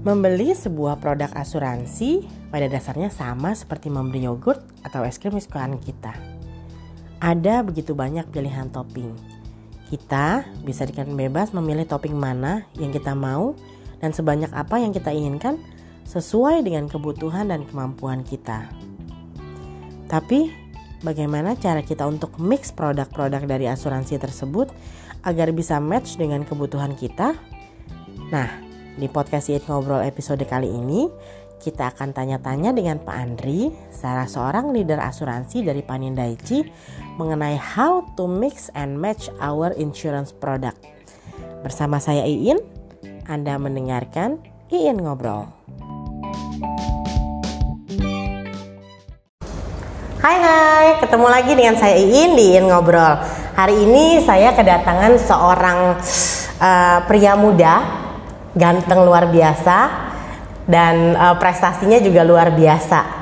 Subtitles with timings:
[0.00, 6.16] Membeli sebuah produk asuransi pada dasarnya sama seperti membeli yogurt atau es krim kesukaan kita.
[7.20, 9.12] Ada begitu banyak pilihan topping.
[9.92, 13.52] Kita bisa dengan bebas memilih topping mana yang kita mau
[14.00, 15.60] dan sebanyak apa yang kita inginkan
[16.08, 18.72] sesuai dengan kebutuhan dan kemampuan kita.
[20.08, 20.48] Tapi
[21.04, 24.72] bagaimana cara kita untuk mix produk-produk dari asuransi tersebut
[25.28, 27.36] agar bisa match dengan kebutuhan kita?
[28.32, 28.69] Nah,
[29.00, 31.08] di podcast It Ngobrol episode kali ini,
[31.56, 36.68] kita akan tanya-tanya dengan Pak Andri, salah seorang leader asuransi dari Panindaichi,
[37.16, 40.76] mengenai how to mix and match our insurance product.
[41.64, 42.60] Bersama saya Iin,
[43.24, 44.36] Anda mendengarkan
[44.68, 45.48] Iin Ngobrol.
[50.20, 53.16] Hai hai, ketemu lagi dengan saya Iin di Iin Ngobrol.
[53.56, 55.96] Hari ini saya kedatangan seorang
[56.60, 57.99] uh, pria muda
[58.54, 59.78] ganteng luar biasa
[60.66, 63.18] dan uh, prestasinya juga luar biasa.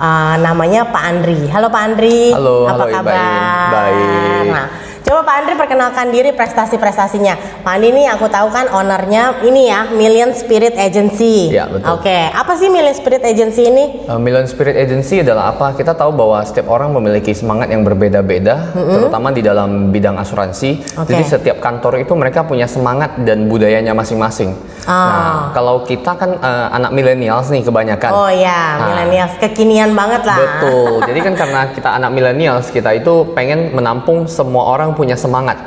[0.00, 1.44] Uh, namanya Pak Andri.
[1.52, 2.32] Halo Pak Andri.
[2.32, 2.64] Halo.
[2.64, 3.68] Apa halo, kabar?
[3.68, 4.44] Baik.
[4.48, 4.66] Nah,
[5.10, 7.66] Coba Pak Andri perkenalkan diri prestasi-prestasinya.
[7.66, 11.50] Pak Andri ini aku tahu kan ownernya ini ya Million Spirit Agency.
[11.50, 11.98] Ya, betul.
[11.98, 14.06] Oke, apa sih Million Spirit Agency ini?
[14.06, 15.74] Uh, Million Spirit Agency adalah apa?
[15.74, 18.94] Kita tahu bahwa setiap orang memiliki semangat yang berbeda-beda, mm-hmm.
[19.02, 20.78] terutama di dalam bidang asuransi.
[21.02, 21.10] Oke.
[21.10, 24.54] Jadi setiap kantor itu mereka punya semangat dan budayanya masing-masing.
[24.86, 24.92] Ah.
[24.94, 28.10] Nah, kalau kita kan uh, anak milenials nih kebanyakan.
[28.12, 30.38] Oh ya, Nah, millennials kekinian banget lah.
[30.38, 31.02] Betul.
[31.08, 35.58] Jadi kan karena kita anak milenials, kita itu pengen menampung semua orang punya semangat.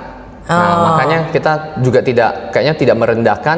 [0.43, 0.79] Nah, Oh.
[0.91, 3.57] makanya kita juga tidak kayaknya tidak merendahkan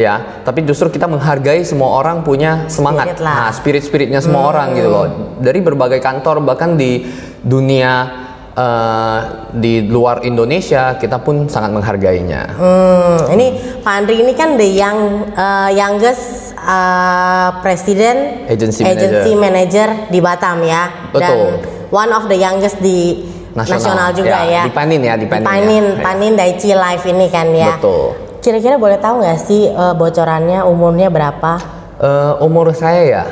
[0.00, 3.12] ya, tapi justru kita menghargai semua orang punya semangat.
[3.12, 3.36] Spirit lah.
[3.36, 5.06] Nah, spirit-spiritnya semua orang gitu loh.
[5.36, 7.04] Dari berbagai kantor bahkan di
[7.44, 8.21] dunia
[8.56, 9.18] eh,
[9.56, 12.42] di luar Indonesia kita pun sangat menghargainya.
[12.56, 13.46] Hmm, ini
[13.80, 20.62] Pak Andri ini kan the young uh, youngest uh, president Agency agency manager di Batam
[20.64, 21.10] ya.
[21.10, 21.60] Betul.
[21.60, 24.08] Dan one of the youngest di nasional, Nasional.
[24.16, 24.62] juga ya.
[24.62, 25.48] Ya, di Panin ya, di Panin ya.
[25.48, 26.00] Panin, Ya.
[26.00, 27.76] Panin Daiichi Life ini kan ya.
[27.76, 28.16] Betul.
[28.42, 31.82] Kira-kira boleh tahu nggak sih uh, bocorannya umurnya berapa?
[32.02, 33.24] Eh, umur saya ya,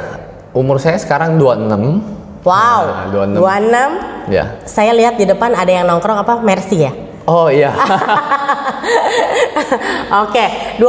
[0.54, 2.19] umur saya sekarang 26.
[2.40, 3.36] Wow, Nah, 26.
[3.36, 4.32] 26.
[4.32, 4.44] Ya.
[4.64, 6.92] Saya lihat di depan ada yang nongkrong apa Mercy ya?
[7.24, 7.70] Oh iya.
[10.24, 10.44] Oke,
[10.76, 10.80] 26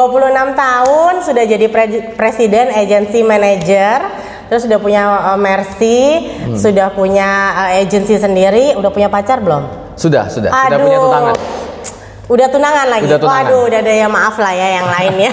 [0.57, 3.99] tahun sudah jadi pre- presiden agency manager,
[4.47, 5.99] terus sudah punya uh, Mercy,
[6.41, 6.55] Hmm.
[6.55, 9.93] sudah punya uh, agency sendiri, udah punya pacar belum?
[9.93, 11.35] Sudah, sudah, sudah punya tunangan.
[12.31, 13.11] Udah tunangan lagi.
[13.11, 13.43] Udah tunangan.
[13.51, 15.31] Waduh, udah ada ya maaf lah ya yang lainnya.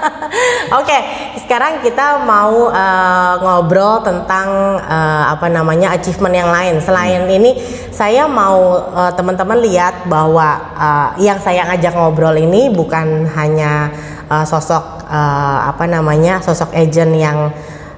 [0.80, 0.98] Oke,
[1.44, 6.80] sekarang kita mau uh, ngobrol tentang uh, apa namanya achievement yang lain.
[6.80, 7.30] Selain Hmm.
[7.30, 7.60] ini,
[7.92, 13.92] saya mau uh, teman-teman lihat bahwa uh, yang saya ngajak ngobrol ini bukan hanya
[14.32, 17.52] uh, sosok uh, apa namanya sosok agent yang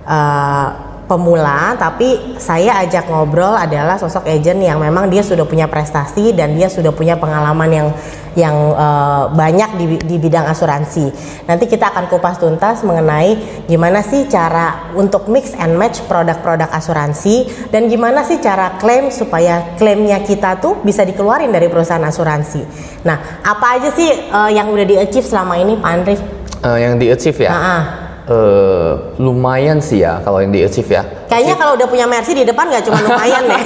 [0.04, 6.34] uh, pemula, tapi saya ajak ngobrol adalah sosok agent yang memang dia sudah punya prestasi
[6.34, 7.88] dan dia sudah punya pengalaman yang
[8.36, 11.08] yang uh, banyak di, di bidang asuransi.
[11.48, 17.48] Nanti kita akan kupas tuntas mengenai gimana sih cara untuk mix and match produk-produk asuransi
[17.72, 22.60] dan gimana sih cara klaim supaya klaimnya kita tuh bisa dikeluarin dari perusahaan asuransi.
[23.08, 26.16] Nah, apa aja sih uh, yang udah di achieve selama ini, Pak Andri?
[26.60, 27.50] Eh, yang di achieve ya.
[27.52, 27.82] Ah, ah.
[28.26, 28.92] Eh,
[29.22, 31.06] lumayan sih ya kalau yang di achieve ya.
[31.30, 33.62] Kayaknya kalau udah punya Mercy di depan nggak cuma lumayan deh.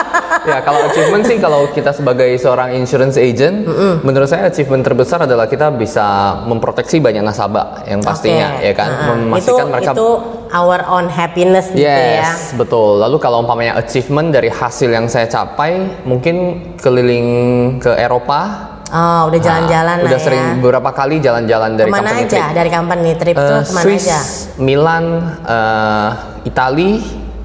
[0.48, 3.68] ya kalau achievement sih kalau kita sebagai seorang insurance agent,
[4.00, 8.64] menurut saya achievement terbesar adalah kita bisa memproteksi banyak nasabah yang pastinya Oke.
[8.64, 10.08] ya kan, Ah, memastikan itu, mereka itu
[10.56, 12.24] our own happiness gitu ya.
[12.24, 13.04] Yes, betul.
[13.04, 16.36] Lalu kalau umpamanya achievement dari hasil yang saya capai, mungkin
[16.80, 17.28] keliling
[17.76, 18.72] ke Eropa.
[18.88, 20.24] Oh, udah jalan-jalan Nah, lah Udah ya.
[20.24, 22.56] sering beberapa kali jalan-jalan dari ke mana company aja trip.
[22.56, 24.20] dari company trip Eh, tuh ke mana Swiss, aja?
[24.58, 25.04] Milan,
[25.44, 26.08] eh,
[26.44, 26.90] Itali,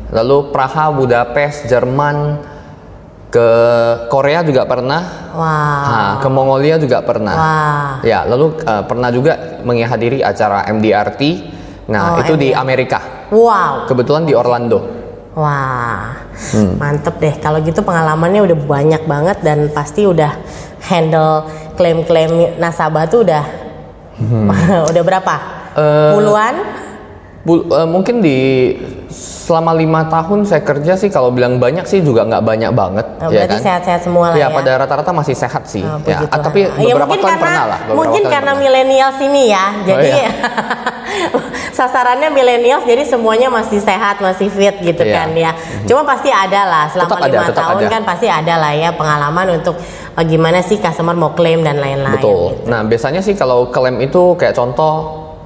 [0.09, 2.17] lalu Praha, Budapest, Jerman,
[3.27, 3.47] ke
[4.07, 5.01] Korea juga pernah,
[5.33, 5.83] Wah.
[5.83, 7.33] nah, ke Mongolia juga pernah.
[7.33, 7.89] Wah.
[8.01, 11.21] Ya, lalu eh, pernah juga menghadiri acara MDRT.
[11.83, 12.61] Oh, Nah, itu di MDRT.
[12.61, 12.99] Amerika.
[13.27, 13.83] Wow.
[13.83, 14.79] Kebetulan di Orlando.
[15.33, 16.13] Wah.
[16.53, 16.77] Hmm.
[16.77, 17.33] Mantep deh.
[17.37, 20.29] Kalau gitu pengalamannya udah banyak banget dan pasti udah
[20.83, 23.43] handle klaim-klaim nasabah tuh udah
[24.91, 25.35] udah berapa?
[25.73, 25.79] Hmm.
[25.79, 26.55] Eh, Puluhan?
[27.43, 28.39] Bu- eh, mungkin di
[29.09, 33.27] selama lima tahun saya kerja sih kalau bilang banyak sih juga nggak banyak banget Oh,
[33.27, 34.47] ya berarti kan sehat-sehat semua lah ya.
[34.47, 36.39] ya pada rata-rata masih sehat sih Oh, ya Tuhan.
[36.39, 40.29] tapi Ya, beberapa mungkin karena, pernah lah beberapa mungkin karena milenial sini ya jadi iya.
[41.73, 45.13] sasarannya milenial jadi semuanya masih sehat masih fit gitu Iya.
[45.13, 45.51] kan ya
[45.83, 47.89] cuma pasti ada lah selama Tetap ada, lima tetap tahun ada.
[47.89, 49.75] kan pasti ada lah ya pengalaman untuk
[50.13, 52.69] eh, gimana sih customer mau klaim dan lain-lain betul gitu.
[52.69, 54.93] nah biasanya sih kalau klaim itu kayak contoh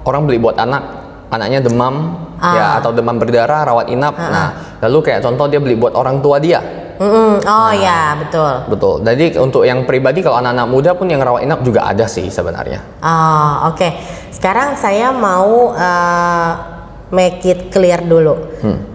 [0.03, 0.83] orang beli buat anak
[1.27, 2.53] anaknya demam Ah.
[2.53, 4.13] ya atau demam berdarah rawat inap.
[4.13, 6.61] Nah, lalu kayak contoh dia beli buat orang tua dia.
[7.01, 7.41] Mm-mm.
[7.41, 7.73] Oh Nah.
[7.73, 8.53] ya betul.
[8.69, 8.95] Betul.
[9.01, 13.01] Jadi untuk yang pribadi kalau anak-anak muda pun yang rawat inap juga ada sih sebenarnya.
[13.01, 13.89] Oh oke.
[14.29, 16.51] Sekarang saya mau uh,
[17.09, 18.37] make it clear dulu.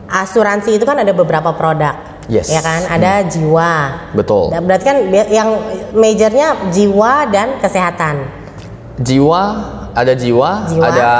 [0.06, 2.11] Asuransi itu kan ada beberapa produk.
[2.22, 2.32] Hmm.
[2.32, 2.46] Yes.
[2.46, 2.54] Hmm.
[2.54, 2.80] Ya kan?
[2.88, 3.72] Ada jiwa.
[4.12, 4.44] Betul.
[4.54, 4.96] Berarti kan
[5.28, 5.48] yang
[5.92, 8.16] majornya jiwa dan kesehatan.
[8.96, 9.42] Jiwa
[9.92, 10.84] ada jiwa, Jiwa.
[10.86, 11.10] ada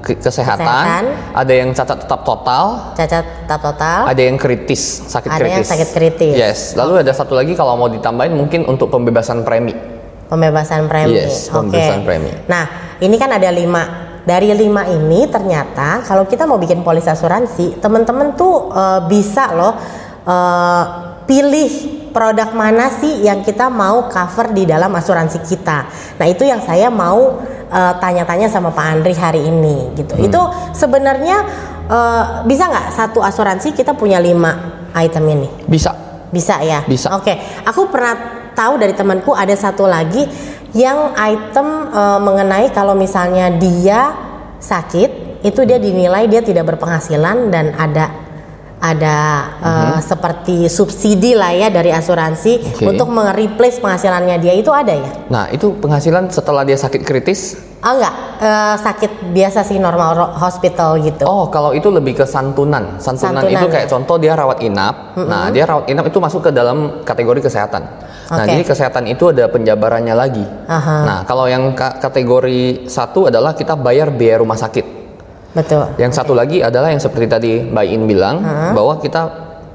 [0.00, 1.04] ke- kesehatan, Kesehatan.
[1.32, 4.00] ada yang cacat tetap total, Cacat tak total.
[4.04, 5.54] ada yang kritis, sakit Ada kritis.
[5.54, 6.34] yang sakit kritis.
[6.34, 6.60] Yes.
[6.74, 9.72] Lalu ada satu lagi kalau mau ditambahin mungkin untuk pembebasan premi.
[10.26, 11.14] Pembebasan premi.
[11.14, 12.32] Yes, pembebasan premi.
[12.44, 12.64] Nah,
[12.98, 13.82] ini kan ada lima.
[14.24, 19.76] Dari lima ini ternyata kalau kita mau bikin polis asuransi, teman-teman tuh eh, bisa loh
[20.24, 20.84] eh,
[21.24, 21.72] pilih
[22.14, 25.78] produk mana sih yang kita mau cover di dalam asuransi kita.
[26.20, 30.14] Nah, itu yang saya mau eh, tanya-tanya sama Pak Andri hari ini gitu.
[30.14, 30.26] Hmm.
[30.26, 30.40] Itu
[30.72, 31.36] sebenarnya
[31.90, 35.48] eh, bisa nggak satu asuransi kita punya lima item ini?
[35.66, 35.90] Bisa.
[36.30, 36.82] Bisa ya?
[36.86, 37.14] Bisa.
[37.14, 37.34] Oke,
[37.66, 40.22] aku pernah tahu dari temanku ada satu lagi
[40.74, 44.14] yang item eh, mengenai kalau misalnya dia
[44.62, 48.23] sakit, itu dia dinilai dia tidak berpenghasilan dan ada
[48.84, 49.18] ada
[49.64, 52.84] eh, seperti subsidi lah ya dari asuransi Oke.
[52.84, 55.10] untuk mereplace penghasilannya dia itu ada ya?
[55.32, 57.56] Nah, itu penghasilan setelah dia sakit kritis.
[57.80, 58.14] Ah enggak,
[58.44, 61.24] eh, sakit biasa sih normal hospital gitu.
[61.24, 63.00] Oh, kalau itu lebih ke santunan.
[63.00, 63.92] Santunan, Santunan, itu kayak ya.
[63.92, 65.16] contoh dia rawat inap.
[65.16, 67.82] Nah, dia rawat inap itu masuk ke dalam kategori kesehatan.
[68.24, 70.44] Nah, jadi kesehatan itu ada penjabarannya lagi.
[70.64, 70.96] Aha.
[71.04, 75.03] Nah, kalau yang ka- kategori satu adalah kita bayar biaya rumah sakit.
[75.54, 75.94] Betul.
[75.96, 78.42] Yang satu lagi adalah yang seperti tadi Mbak In bilang
[78.74, 79.22] bahwa kita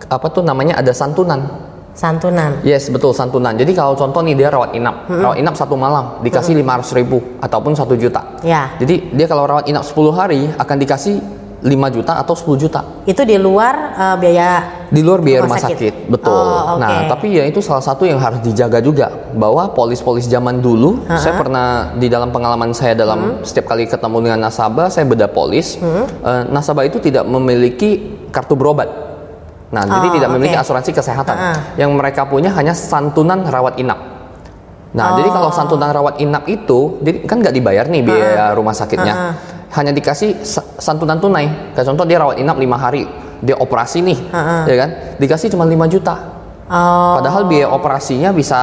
[0.10, 1.68] apa tuh namanya ada santunan.
[1.96, 2.64] Santunan.
[2.64, 3.60] Yes, betul santunan.
[3.60, 7.76] Jadi kalau contoh nih dia rawat inap, rawat inap satu malam dikasih 500 ribu ataupun
[7.76, 8.40] satu juta.
[8.40, 8.72] Ya.
[8.80, 13.27] Jadi dia kalau rawat inap 10 hari akan dikasih 5 juta atau 10 juta Itu
[13.27, 14.51] di luar eh, biaya
[14.89, 15.77] di luar biaya Rumah rumah sakit.
[15.77, 16.33] sakit, betul.
[16.33, 16.81] Oh, oke.
[16.81, 21.38] Nah, tapi ya itu salah satu yang harus dijaga juga bahwa polis-polis zaman dulu, saya
[21.38, 26.44] pernah di dalam pengalaman saya dalam setiap kali ketemu dengan nasabah, saya bedah polis, eh,
[26.50, 28.89] nasabah itu tidak memiliki kartu berobat.
[29.69, 30.65] Nah, jadi Oh, tidak memiliki oke.
[30.65, 31.38] asuransi kesehatan.
[31.38, 31.77] Ha-ha.
[31.77, 34.01] Yang mereka punya hanya santunan rawat inap.
[34.89, 39.38] Nah, jadi kalau santunan rawat inap itu, jadi kan nggak dibayar nih biaya rumah sakitnya,
[39.69, 41.74] hanya dikasih sa- santunan tunai.
[41.74, 43.06] Kayak contoh dia rawat inap lima hari,
[43.39, 44.19] dia operasi nih,
[44.66, 46.38] ya kan, dikasih cuma 5 juta.
[46.69, 48.62] Oh, Padahal biaya operasinya bisa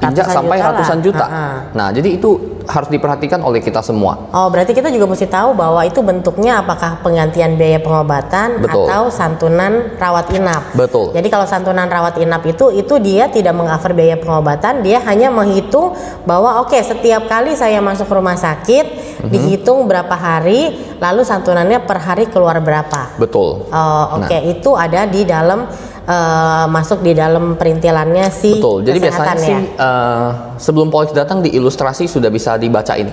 [0.00, 0.72] injak sampai juta lah.
[0.72, 1.26] ratusan juta.
[1.26, 1.46] Ha-ha.
[1.72, 2.30] Nah, jadi itu
[2.64, 4.16] harus diperhatikan oleh kita semua.
[4.32, 8.88] Oh, berarti kita juga mesti tahu bahwa itu bentuknya apakah penggantian biaya pengobatan Betul.
[8.88, 10.72] atau santunan rawat inap.
[10.72, 11.12] Betul.
[11.12, 15.92] Jadi kalau santunan rawat inap itu itu dia tidak mengcover biaya pengobatan, dia hanya menghitung
[16.24, 18.86] bahwa oke setiap kali saya masuk rumah sakit
[19.20, 19.28] Mhm.
[19.28, 23.12] dihitung berapa hari, lalu santunannya per hari keluar berapa.
[23.16, 23.68] Betul.
[23.68, 25.68] Oh, oke itu ada di dalam
[26.04, 28.84] eh, masuk di dalam perintilannya si Betul.
[28.84, 29.60] Jadi biasanya kesehatan sih ya.
[29.78, 33.08] eh, sebelum polis datang di ilustrasi sudah bisa dibacain.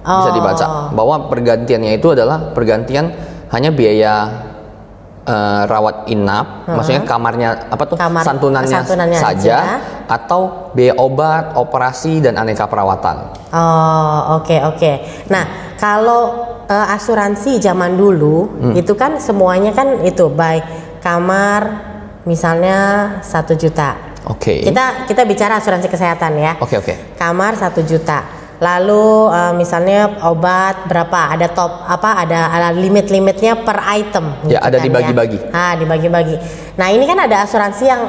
[0.00, 0.32] Bisa Oh.
[0.32, 3.12] dibaca bahwa pergantiannya itu adalah pergantian
[3.48, 4.14] hanya biaya
[5.22, 9.78] eh, rawat inap, maksudnya kamarnya apa tuh Kamar- santunannya, santunannya saja aja.
[10.08, 13.28] atau biaya obat, operasi dan aneka perawatan.
[13.52, 14.92] Oh, oke oke.
[15.28, 15.44] Nah,
[15.76, 18.74] kalau asuransi zaman dulu Hmm.
[18.74, 20.64] itu kan semuanya kan itu baik
[20.98, 21.89] kamar
[22.24, 22.76] misalnya
[23.24, 23.96] satu juta.
[24.28, 24.60] Oke.
[24.60, 26.52] Kita kita bicara asuransi kesehatan ya.
[26.60, 27.16] Oke oke.
[27.16, 28.40] Kamar satu juta.
[28.60, 31.32] Lalu eh, misalnya obat berapa?
[31.32, 32.20] Ada top apa?
[32.20, 34.36] Ada, ada limit-limitnya per item.
[34.52, 35.38] Ya, ada kan dibagi-bagi.
[35.48, 36.36] Ah, dibagi-bagi.
[36.76, 38.02] Nah, ini kan ada asuransi yang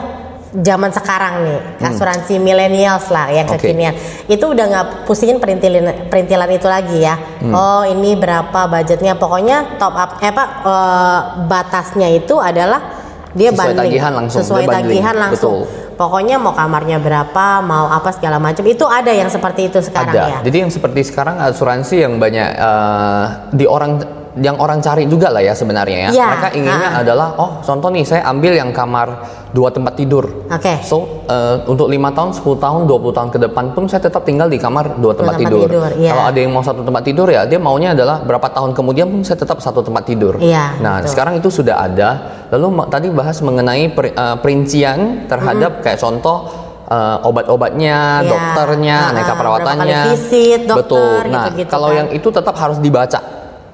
[0.52, 3.56] zaman sekarang nih, asuransi millennials lah yang Hmm.
[3.56, 3.96] Kekinian.
[4.28, 7.16] Itu udah nggak pusingin perintilan perintilan itu lagi ya.
[7.16, 7.56] Hmm.
[7.56, 9.16] Oh, ini berapa budgetnya?
[9.16, 13.01] Pokoknya top up eh apa eh, batasnya itu adalah
[13.32, 13.92] dia Sesuai bundling.
[13.92, 15.58] tagihan langsung, Sesuai dia tagihan langsung.
[15.64, 15.96] Betul.
[15.96, 18.66] Pokoknya mau kamarnya berapa, mau apa segala macam.
[18.66, 20.24] Itu ada yang seperti itu sekarang ada.
[20.28, 20.38] ya.
[20.42, 24.02] Jadi yang seperti sekarang asuransi yang banyak eh, di orang
[24.40, 26.10] yang orang cari juga lah ya sebenarnya ya.
[26.16, 27.00] Ya, Mereka inginnya ha.
[27.04, 30.48] adalah oh contoh nih saya ambil yang kamar dua tempat tidur.
[30.48, 30.80] Oke.
[30.82, 34.48] So eh, untuk lima tahun, 10 tahun, 20 tahun ke depan pun saya tetap tinggal
[34.48, 35.68] di kamar dua tempat, tempat tidur.
[35.68, 36.12] tidur, iya.
[36.12, 39.20] Kalau ada yang mau satu tempat tidur ya dia maunya adalah berapa tahun kemudian pun
[39.22, 40.36] saya tetap satu tempat tidur.
[40.38, 41.12] Iya, Nah betul.
[41.12, 42.10] sekarang itu sudah ada.
[42.48, 46.48] Lalu tadi bahas mengenai per- eh, perincian terhadap kayak contoh
[46.88, 48.28] eh, obat-obatnya, Iya.
[48.28, 50.00] dokternya, Ah, aneka perawatannya.
[50.12, 50.84] visit dokter,
[51.24, 51.32] Betul.
[51.32, 51.98] Nah, gitu-gitu kalau kan.
[51.98, 53.20] yang itu tetap harus dibaca.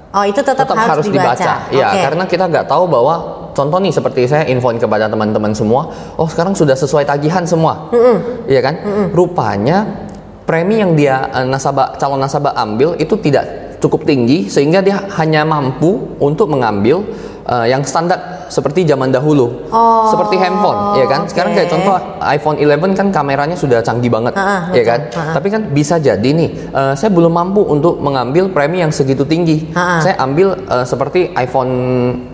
[0.07, 1.69] Oh, itu tetap, Tetap harus, dibaca.
[1.69, 1.99] Ya, Oke.
[1.99, 5.89] karena kita nggak tahu bahwa contoh nih seperti saya infoin kepada teman-teman semua,
[6.21, 7.89] oh sekarang sudah sesuai tagihan semua.
[8.45, 8.75] Iya kan?
[9.09, 10.05] Rupanya
[10.47, 15.45] premi yang dia eh, nasabah calon nasabah ambil itu tidak cukup tinggi sehingga dia hanya
[15.45, 17.03] mampu untuk mengambil
[17.47, 19.67] uh, yang standar seperti zaman dahulu.
[19.71, 21.27] Oh, seperti handphone, ya kan?
[21.27, 24.87] Sekarang kayak contoh iPhone 11 kan kameranya sudah canggih banget, Ah, ah, ya betul.
[24.87, 24.99] kan?
[25.11, 25.33] Ah, ah.
[25.35, 29.67] Tapi kan bisa jadi nih, uh, saya belum mampu untuk mengambil premi yang segitu tinggi.
[29.75, 29.99] Ah, ah.
[29.99, 31.71] Saya ambil uh, seperti iPhone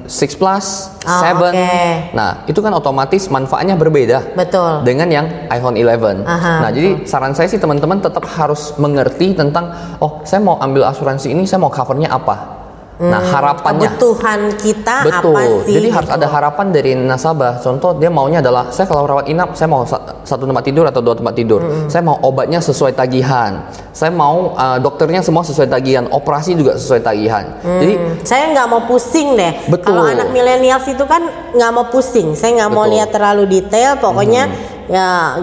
[0.06, 1.52] 6 Plus, Ah, 7.
[1.52, 1.70] oke.
[2.14, 4.86] Nah, itu kan otomatis manfaatnya berbeda Betul.
[4.88, 6.24] dengan yang iPhone 11.
[6.24, 10.88] Aha, nah, jadi saran saya sih teman-teman tetap harus mengerti tentang oh, saya mau ambil
[10.88, 12.63] asuransi ini, saya mau covernya apa.
[13.02, 15.34] Nah, harapannya Kebutuhan kita Betul.
[15.34, 15.74] apa sih?
[15.82, 17.58] Jadi harus ada harapan dari nasabah.
[17.58, 21.02] Contoh dia maunya adalah saya kalau rawat inap saya mau sa- satu tempat tidur atau
[21.02, 21.90] dua tempat tidur.
[21.90, 23.66] Saya mau obatnya sesuai tagihan.
[23.90, 26.06] Saya mau uh, dokternya semua sesuai tagihan.
[26.14, 27.58] Operasi juga sesuai tagihan.
[27.66, 29.54] Jadi Hmm, saya nggak mau pusing deh.
[29.74, 29.98] Betul.
[29.98, 32.38] Kalau anak milenials itu kan nggak mau pusing.
[32.38, 32.86] Saya nggak mau.
[32.86, 32.94] Hmm.
[32.94, 33.98] lihat terlalu detail.
[33.98, 34.46] Pokoknya
[34.86, 35.40] ya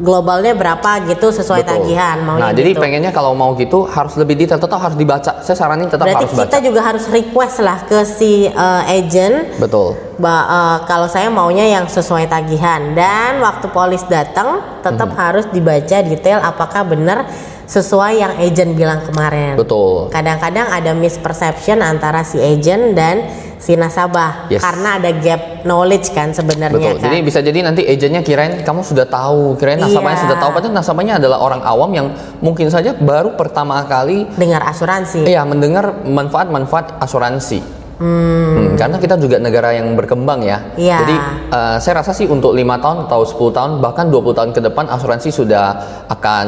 [0.00, 1.72] globalnya berapa gitu sesuai betul.
[1.84, 2.80] tagihan maunya Nah, jadi gitu.
[2.80, 4.56] pengennya kalau mau gitu harus lebih detail.
[4.56, 5.32] Tetap harus dibaca.
[5.38, 6.44] Saya saranin tetap Berarti harus baca.
[6.46, 9.94] kita juga harus request lah ke si uh, agent Betul.
[10.16, 15.20] Ba- uh, kalau saya maunya yang sesuai tagihan dan waktu polis datang tetap Hmm.
[15.20, 17.28] harus dibaca detail apakah benar
[17.64, 19.54] sesuai yang agent bilang kemarin.
[19.54, 20.08] Betul.
[20.08, 23.22] Kadang-kadang ada misperception antara si agent dan
[23.60, 24.64] si nasabah Yes.
[24.64, 26.96] karena ada gap knowledge kan sebenarnya Betul.
[26.96, 27.04] kan.
[27.06, 30.24] Jadi bisa jadi nanti agennya kirain kamu sudah tahu, kirain nasabahnya Iya.
[30.24, 32.06] sudah tahu, padahal nasabahnya adalah orang awam yang
[32.40, 35.28] mungkin saja baru pertama kali dengar asuransi.
[35.28, 37.60] Iya, mendengar manfaat-manfaat asuransi.
[38.00, 40.72] Hmm, karena kita juga negara yang berkembang ya.
[40.72, 40.96] Iya.
[40.98, 41.16] Jadi
[41.52, 44.88] eh, saya rasa sih untuk lima tahun atau 10 tahun bahkan 20 tahun ke depan
[44.88, 45.66] asuransi sudah
[46.08, 46.46] akan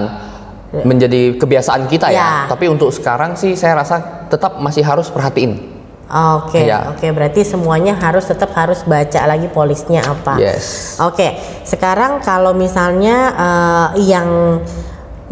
[0.80, 2.16] menjadi kebiasaan kita Iya.
[2.16, 2.30] ya.
[2.48, 4.00] Tapi untuk sekarang sih saya rasa
[4.32, 5.71] tetap masih harus perhatiin.
[6.12, 6.92] Oke, Iya.
[6.92, 10.36] oke berarti semuanya harus tetap harus baca lagi polisnya apa.
[10.36, 11.00] Yes.
[11.00, 11.32] Oke,
[11.64, 14.60] sekarang kalau misalnya eh, yang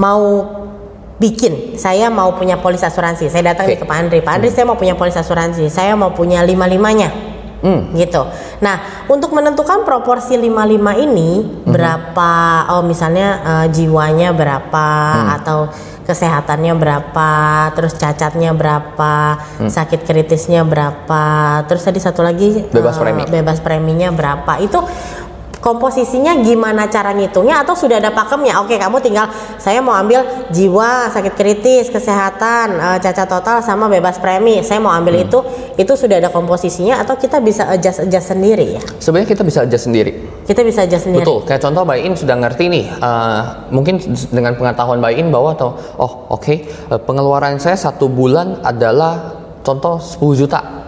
[0.01, 0.25] mau
[1.21, 4.65] bikin, saya mau punya polis asuransi, saya datang nih ke Pak Andri, Pak Andri saya
[4.65, 7.13] mau punya polis asuransi, saya mau punya lima limanya,
[7.61, 7.93] Hmm.
[7.93, 8.25] gitu.
[8.65, 11.69] Nah, untuk menentukan proporsi lima lima ini Mhm.
[11.69, 12.33] berapa,
[12.73, 15.37] oh misalnya eh, jiwanya berapa Hmm.
[15.37, 15.59] atau
[16.11, 17.31] kesehatannya berapa,
[17.79, 19.71] terus cacatnya berapa, Hmm.
[19.71, 21.23] sakit kritisnya berapa,
[21.71, 23.23] terus tadi satu lagi Bebas eh, premi.
[23.31, 24.83] bebas preminya berapa itu
[25.61, 28.65] komposisinya gimana cara ngitungnya atau sudah ada pakemnya?
[28.65, 29.29] Oke kamu tinggal
[29.61, 34.65] saya mau ambil jiwa sakit kritis kesehatan eh, cacat total sama bebas premi.
[34.65, 35.39] Saya mau ambil itu
[35.77, 38.83] itu sudah ada komposisinya atau kita bisa adjust adjust sendiri ya?
[38.99, 40.13] Sebenarnya kita bisa adjust sendiri.
[40.51, 41.23] kita bisa adjust sendiri.
[41.23, 43.41] Betul, kayak contoh Mbak In sudah ngerti nih, eh,
[43.71, 44.03] mungkin
[44.35, 50.01] dengan pengetahuan Mbak In bahwa atau oh oke eh, pengeluaran saya satu bulan adalah contoh
[50.01, 50.80] 10 juta.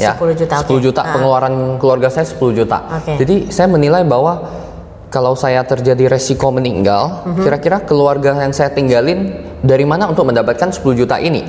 [0.00, 0.82] 10 juta, 10 oke.
[0.82, 1.12] juta Ah.
[1.12, 2.78] pengeluaran keluarga saya 10 juta.
[2.96, 3.12] Oke.
[3.16, 4.32] Jadi saya menilai bahwa
[5.06, 7.42] kalau saya terjadi resiko meninggal, Mhm.
[7.42, 11.42] kira-kira keluarga yang saya tinggalin dari mana untuk mendapatkan 10 juta ini?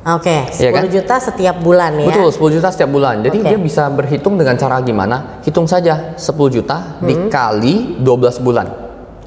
[0.00, 0.82] oke 10 Iya kan?
[0.88, 3.20] juta setiap bulan ya Betul, 10 juta setiap bulan.
[3.20, 3.48] Jadi Oke.
[3.48, 5.40] dia bisa berhitung dengan cara gimana?
[5.42, 8.64] Hitung saja 10 juta dikali 12 bulan.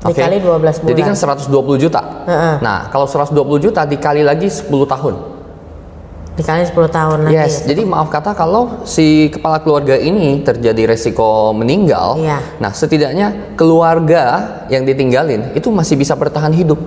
[0.02, 0.18] Oke?
[0.18, 1.08] Dikali 12 Jadi bulan.
[1.08, 2.02] kan 120 juta.
[2.26, 2.56] Heeh.
[2.60, 5.14] Nah, kalau 120 juta dikali lagi 10 tahun.
[6.34, 11.54] Dikali 10 tahun lagi Yes, jadi maaf kata kalau si kepala keluarga ini terjadi resiko
[11.54, 12.42] meninggal, Iya.
[12.58, 14.24] nah setidaknya keluarga
[14.68, 16.78] yang ditinggalin itu masih bisa bertahan hidup.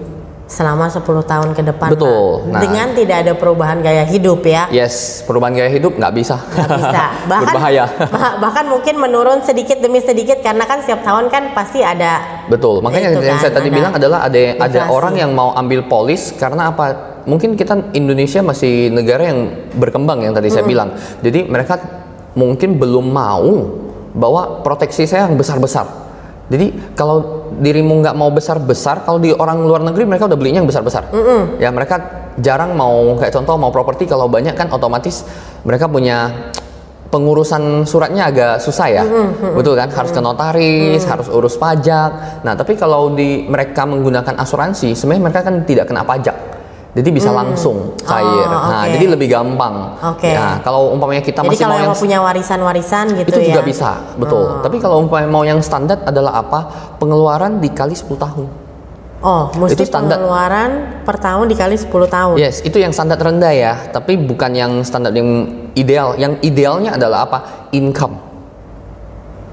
[0.47, 2.47] selama 10 tahun ke depan Betul.
[2.47, 2.63] Nah.
[2.63, 6.39] dengan tidak ada perubahan gaya hidup ya Yes, perubahan gaya hidup nggak bisa.
[6.39, 7.85] nggak bisa bahkan Berbahaya.
[8.07, 12.79] bah- bahkan mungkin menurun sedikit demi sedikit karena kan setiap tahun kan pasti ada Betul.
[12.79, 15.83] Makanya Itu yang kan, saya tadi ada bilang adalah ada ada orang yang mau ambil
[15.83, 17.16] polis karena apa?
[17.27, 20.95] Mungkin kita Indonesia masih negara yang berkembang yang tadi saya bilang.
[21.21, 21.77] Jadi mereka
[22.39, 23.51] mungkin belum mau
[24.15, 26.07] bahwa proteksi saya yang besar-besar.
[26.47, 30.71] Jadi kalau dirimu nggak mau besar-besar, kalau di orang luar negeri mereka udah belinya yang
[30.71, 31.11] besar-besar.
[31.59, 35.27] Ya mereka jarang mau kayak contoh mau properti kalau banyak kan otomatis
[35.67, 36.31] mereka punya
[37.07, 39.05] pengurusan suratnya agak susah ya,
[39.55, 39.91] betul kan?
[39.91, 42.43] Harus ke notaris, harus urus pajak.
[42.43, 46.35] Nah, tapi kalau di mereka menggunakan asuransi, sebenarnya mereka kan tidak kena pajak,
[46.97, 48.49] jadi bisa langsung cair.
[48.49, 48.97] Oh, Nah, oke.
[48.97, 50.01] jadi lebih gampang.
[50.17, 50.33] Oke.
[50.33, 53.63] Ya, kalau umpamanya kita jadi masih kalau mau yang punya warisan-warisan gitu itu ya juga
[53.63, 54.65] bisa, betul.
[54.65, 56.61] Tapi kalau umpamanya mau yang standar adalah apa?
[56.97, 58.49] Pengeluaran dikali 10 tahun.
[59.19, 60.21] oh mesti Itu standar.
[60.21, 60.71] pengeluaran
[61.03, 65.13] per tahun dikali 10 tahun Yes, itu yang standar rendah ya, tapi bukan yang standar
[65.13, 65.29] yang
[65.73, 66.17] ideal.
[66.17, 67.39] Yang idealnya adalah apa?
[67.73, 68.26] Income.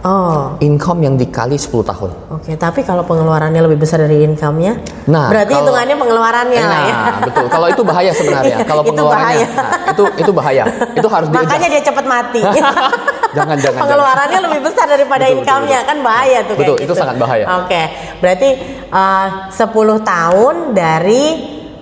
[0.03, 2.09] Oh Income yang dikali 10 tahun.
[2.29, 6.93] Oke, tapi kalau pengeluarannya lebih besar dari income-nya, Nah, berarti kalau- hitungannya pengeluarannya lah ya.
[6.93, 7.45] Nah, betul.
[7.47, 8.57] Kalau itu bahaya sebenarnya.
[8.69, 9.47] Kalau Itu pengeluarannya, bahaya.
[9.49, 10.63] nah, itu itu bahaya.
[10.93, 11.73] Itu harus Makanya diadjust.
[11.73, 12.41] dia cepat mati.
[13.37, 16.93] Jangan, jangan, Pengeluarannya lebih besar daripada income-nya kan bahaya tuh kayak Betul, itu gitu.
[16.93, 17.45] sangat bahaya.
[17.59, 17.81] Oke,
[18.19, 18.49] berarti
[18.87, 19.65] uh, 10
[20.05, 21.23] tahun dari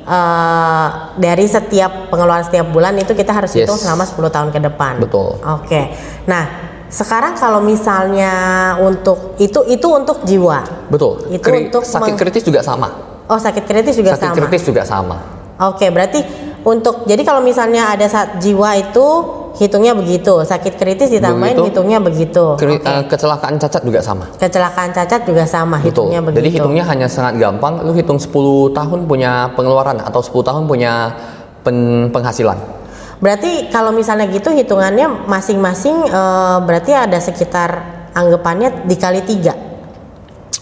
[0.01, 3.67] eh, dari setiap pengeluaran setiap bulan itu kita harus Yes.
[3.67, 4.97] hitung selama 10 tahun ke depan.
[4.97, 5.37] Betul.
[5.43, 5.91] Oke.
[6.25, 8.33] Nah, sekarang kalau misalnya
[8.77, 10.59] untuk itu itu untuk jiwa.
[10.91, 11.23] Betul.
[11.31, 12.91] Itu Kri- untuk sakit kritis juga sama.
[13.25, 14.37] Oh, sakit kritis juga sakit sama.
[14.37, 15.17] kritis juga sama.
[15.61, 16.19] Oke, berarti
[16.61, 19.07] untuk jadi kalau misalnya ada saat jiwa itu
[19.51, 21.69] hitungnya begitu, sakit kritis ditambahin Begitu.
[21.71, 22.43] hitungnya begitu.
[22.55, 22.87] Kri- Oke.
[22.87, 24.27] eh, kecelakaan cacat juga sama.
[24.35, 26.11] Kecelakaan cacat juga sama Betul.
[26.11, 26.39] hitungnya begitu.
[26.39, 27.79] Jadi hitungnya hanya sangat gampang.
[27.83, 28.31] Lu hitung 10
[28.71, 31.15] tahun punya pengeluaran atau 10 tahun punya
[31.63, 32.80] pen- penghasilan.
[33.21, 37.69] Berarti kalau misalnya gitu hitungannya masing-masing eh, berarti ada sekitar
[38.11, 39.53] anggapannya dikali tiga.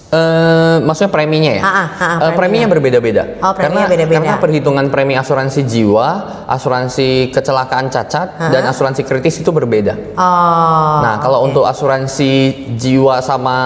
[0.10, 1.62] Eh, maksudnya preminya ya?
[1.62, 2.36] Ah, ah, ah, Eh, preminya.
[2.36, 3.24] preminya berbeda-beda.
[3.46, 4.18] Oh, preminya karena, beda-beda.
[4.26, 6.08] Karena perhitungan premi asuransi jiwa,
[6.50, 10.18] asuransi kecelakaan cacat, dan asuransi kritis itu berbeda.
[10.18, 10.98] Oh.
[11.06, 12.32] nah, kalau untuk asuransi
[12.74, 13.58] jiwa sama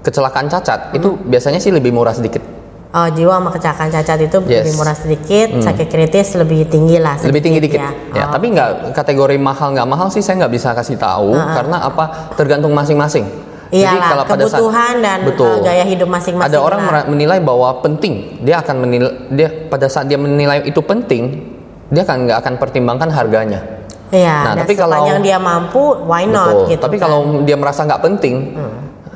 [0.00, 1.28] kecelakaan cacat itu Hmm.
[1.28, 2.40] biasanya sih lebih murah sedikit.
[2.88, 4.40] Oh, jiwa sama kecelakaan cacat itu Yes.
[4.40, 4.52] Hmm.
[4.58, 7.20] lebih murah sedikit, sakit kritis lebih tinggi lah.
[7.20, 7.92] lebih tinggi sedikit dikit.
[8.10, 8.16] Ya.
[8.16, 8.32] Ya, Oh.
[8.32, 12.32] tapi nggak kategori mahal nggak mahal sih saya nggak bisa kasih tahu karena apa?
[12.32, 13.28] Tergantung masing-masing.
[13.68, 15.44] Pada saat- kebutuhan dan Betul.
[15.44, 16.48] uh, gaya hidup masing-masing.
[16.48, 17.04] Ada orang lah.
[17.04, 21.52] menilai bahwa penting, dia akan menilai dia pada saat dia menilai itu penting,
[21.86, 23.60] dia akan nggak akan pertimbangkan harganya.
[24.08, 26.72] Iya, Nah, dan tapi kalau- sepanjang dia mampu, why not Betul.
[26.72, 26.80] gitu.
[26.80, 27.02] Tapi kan.
[27.04, 28.34] kalau dia merasa nggak penting,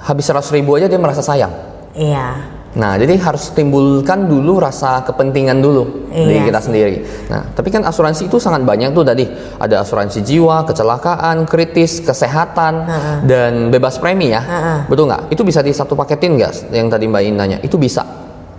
[0.03, 1.53] habis 100 ribu aja dia merasa sayang.
[1.95, 2.61] iya.
[2.73, 6.97] Nah, jadi harus timbulkan dulu rasa kepentingan dulu Iya kita sendiri.
[7.29, 9.25] Nah, tapi kan asuransi itu sangat banyak tuh tadi.
[9.61, 12.89] Ada asuransi jiwa, kecelakaan, kritis, kesehatan,
[13.29, 14.41] dan bebas premi ya.
[14.89, 15.33] Betul nggak?
[15.33, 16.73] Itu bisa di satu paketin nggak?
[16.73, 17.59] Yang tadi Mbak In nanya.
[17.61, 18.05] Itu bisa,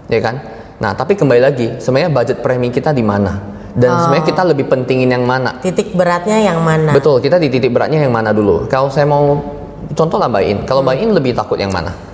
[0.10, 0.36] ya kan?
[0.82, 3.54] Nah, tapi kembali lagi, sebenarnya budget premi kita di mana?
[3.74, 5.58] Dan sebenarnya kita lebih pentingin yang mana?
[5.58, 6.94] Titik beratnya yang mana?
[6.94, 8.70] Betul, kita di titik beratnya yang mana dulu?
[8.70, 9.42] Kalau saya mau
[9.94, 10.58] contoh lah Mbak In.
[10.70, 12.13] Kalau Mbak In lebih takut yang mana?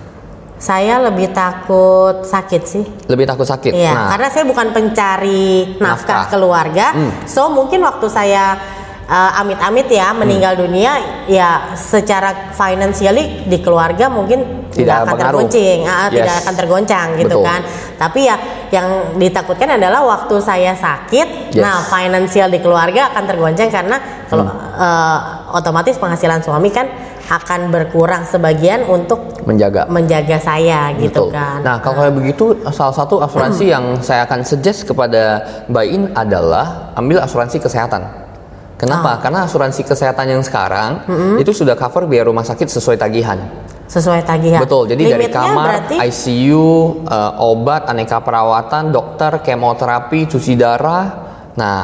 [0.60, 2.84] Saya lebih takut sakit sih.
[3.08, 3.72] Lebih takut sakit.
[3.72, 6.36] Iya, Nah, karena saya bukan pencari nafkah, Nafkah.
[6.36, 6.86] keluarga.
[6.92, 7.12] Hmm.
[7.24, 8.60] So mungkin waktu saya
[9.10, 10.64] uh, amit-amit ya meninggal Hmm.
[10.70, 10.92] dunia,
[11.26, 15.42] ya secara financially di keluarga mungkin Tidak akan pengaruh.
[15.50, 16.14] tergoncang, ah, Yes.
[16.14, 17.50] tidak akan tergoncang gitu Betul.
[17.50, 17.62] kan.
[17.98, 18.36] Tapi ya
[18.70, 21.60] yang ditakutkan adalah waktu saya sakit, Yes.
[21.60, 23.98] nah finansial di keluarga akan tergoncang karena
[24.30, 24.78] kalau Hmm.
[24.78, 25.20] uh,
[25.58, 26.86] otomatis penghasilan suami kan
[27.30, 29.86] akan berkurang sebagian untuk menjaga.
[29.86, 31.38] menjaga saya gitu Betul.
[31.38, 31.62] kan.
[31.62, 35.38] Nah, kalau kayak begitu, salah satu asuransi yang saya akan suggest kepada
[35.70, 38.29] Mbak In adalah ambil asuransi kesehatan.
[38.80, 39.20] Kenapa?
[39.20, 41.04] Karena asuransi kesehatan yang sekarang
[41.36, 43.40] itu sudah cover biaya rumah sakit sesuai tagihan.
[43.90, 44.62] sesuai tagihan.
[44.62, 44.86] Betul.
[44.86, 46.70] Jadi dari Limitnya kamar, berarti ICU,
[47.04, 51.06] eh, obat, aneka perawatan, dokter, kemoterapi, cuci darah.
[51.52, 51.78] Nah,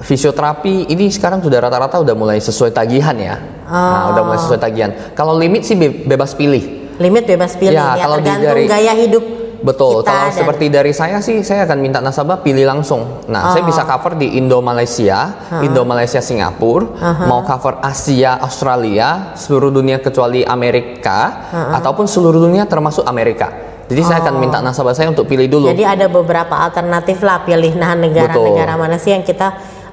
[0.00, 3.34] fisioterapi ini sekarang sudah rata-rata udah mulai sesuai tagihan ya.
[3.66, 4.42] Nah, udah mulai Oh.
[4.46, 4.90] sesuai tagihan.
[5.10, 6.78] Kalau limit sih be- bebas pilih.
[7.00, 9.24] limit bebas pilih Ya, ya, kalau di- tergantung dari- gaya hidup
[9.60, 13.24] Betul, kita kalau dan- seperti dari saya sih, saya akan minta nasabah pilih langsung.
[13.26, 13.68] Nah, saya Oh.
[13.68, 16.86] bisa cover di Indo Malaysia, Indo Malaysia Singapura,
[17.24, 23.48] mau cover Asia, Australia, seluruh dunia kecuali Amerika, ataupun seluruh dunia termasuk Amerika.
[23.84, 25.66] Jadi saya akan minta nasabah saya untuk pilih dulu.
[25.66, 29.50] jadi ada beberapa alternatif lah pilih nah negara-negara mana sih yang kita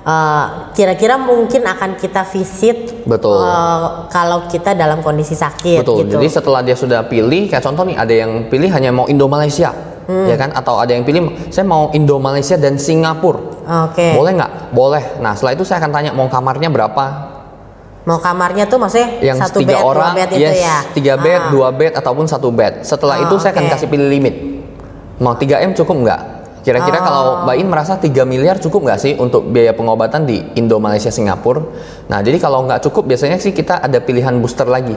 [0.08, 3.44] uh, kira-kira mungkin akan kita visit Betul.
[3.44, 6.08] uh, kalau kita dalam kondisi sakit Betul.
[6.08, 6.16] gitu.
[6.16, 9.76] Jadi setelah dia sudah pilih, kayak contoh nih, ada yang pilih hanya mau Indo Malaysia,
[10.08, 10.24] Hmm.
[10.24, 10.56] ya kan?
[10.56, 13.60] Atau ada yang pilih saya mau Indo Malaysia dan Singapura.
[13.92, 14.16] Oke.
[14.16, 14.72] Boleh nggak?
[14.72, 15.04] Boleh.
[15.20, 17.06] Nah, setelah itu saya akan tanya mau kamarnya berapa,
[18.08, 20.78] Mau kamarnya tuh maksudnya yang satu tiga bed, orang, dua bed yes, itu ya.
[20.96, 21.52] tiga bed, Ah.
[21.52, 22.88] dua bed ataupun satu bed.
[22.88, 23.72] Setelah Oh, itu saya akan oke.
[23.76, 24.36] kasih pilih limit.
[25.20, 26.22] Mau 3 m cukup nggak?
[26.68, 27.06] Kira-kira Oh.
[27.08, 31.08] kalau Mbak In merasa 3 miliar cukup nggak sih untuk biaya pengobatan di Indo, Malaysia,
[31.08, 31.64] Singapura?
[32.12, 34.92] Nah, jadi kalau nggak cukup biasanya sih kita ada pilihan booster lagi.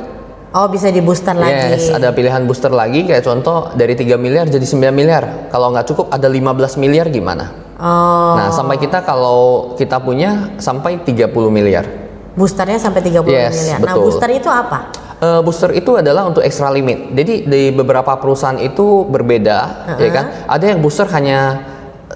[0.51, 1.79] Oh bisa di booster lagi.
[1.79, 5.47] Yes, ada pilihan booster lagi kayak contoh dari 3 miliar jadi 9 miliar.
[5.47, 7.55] Kalau nggak cukup ada 15 miliar gimana?
[7.79, 8.35] Oh.
[8.35, 12.00] Nah, sampai kita kalau kita punya sampai 30 miliar.
[12.31, 13.79] Boosternya sampai 30 Yes, miliar.
[13.81, 14.03] Nah betul.
[14.07, 14.79] booster itu apa?
[15.17, 17.13] Eh, booster itu adalah untuk extra limit.
[17.13, 19.59] Jadi di beberapa perusahaan itu berbeda,
[19.95, 20.25] ya kan?
[20.47, 21.61] Ada yang booster hanya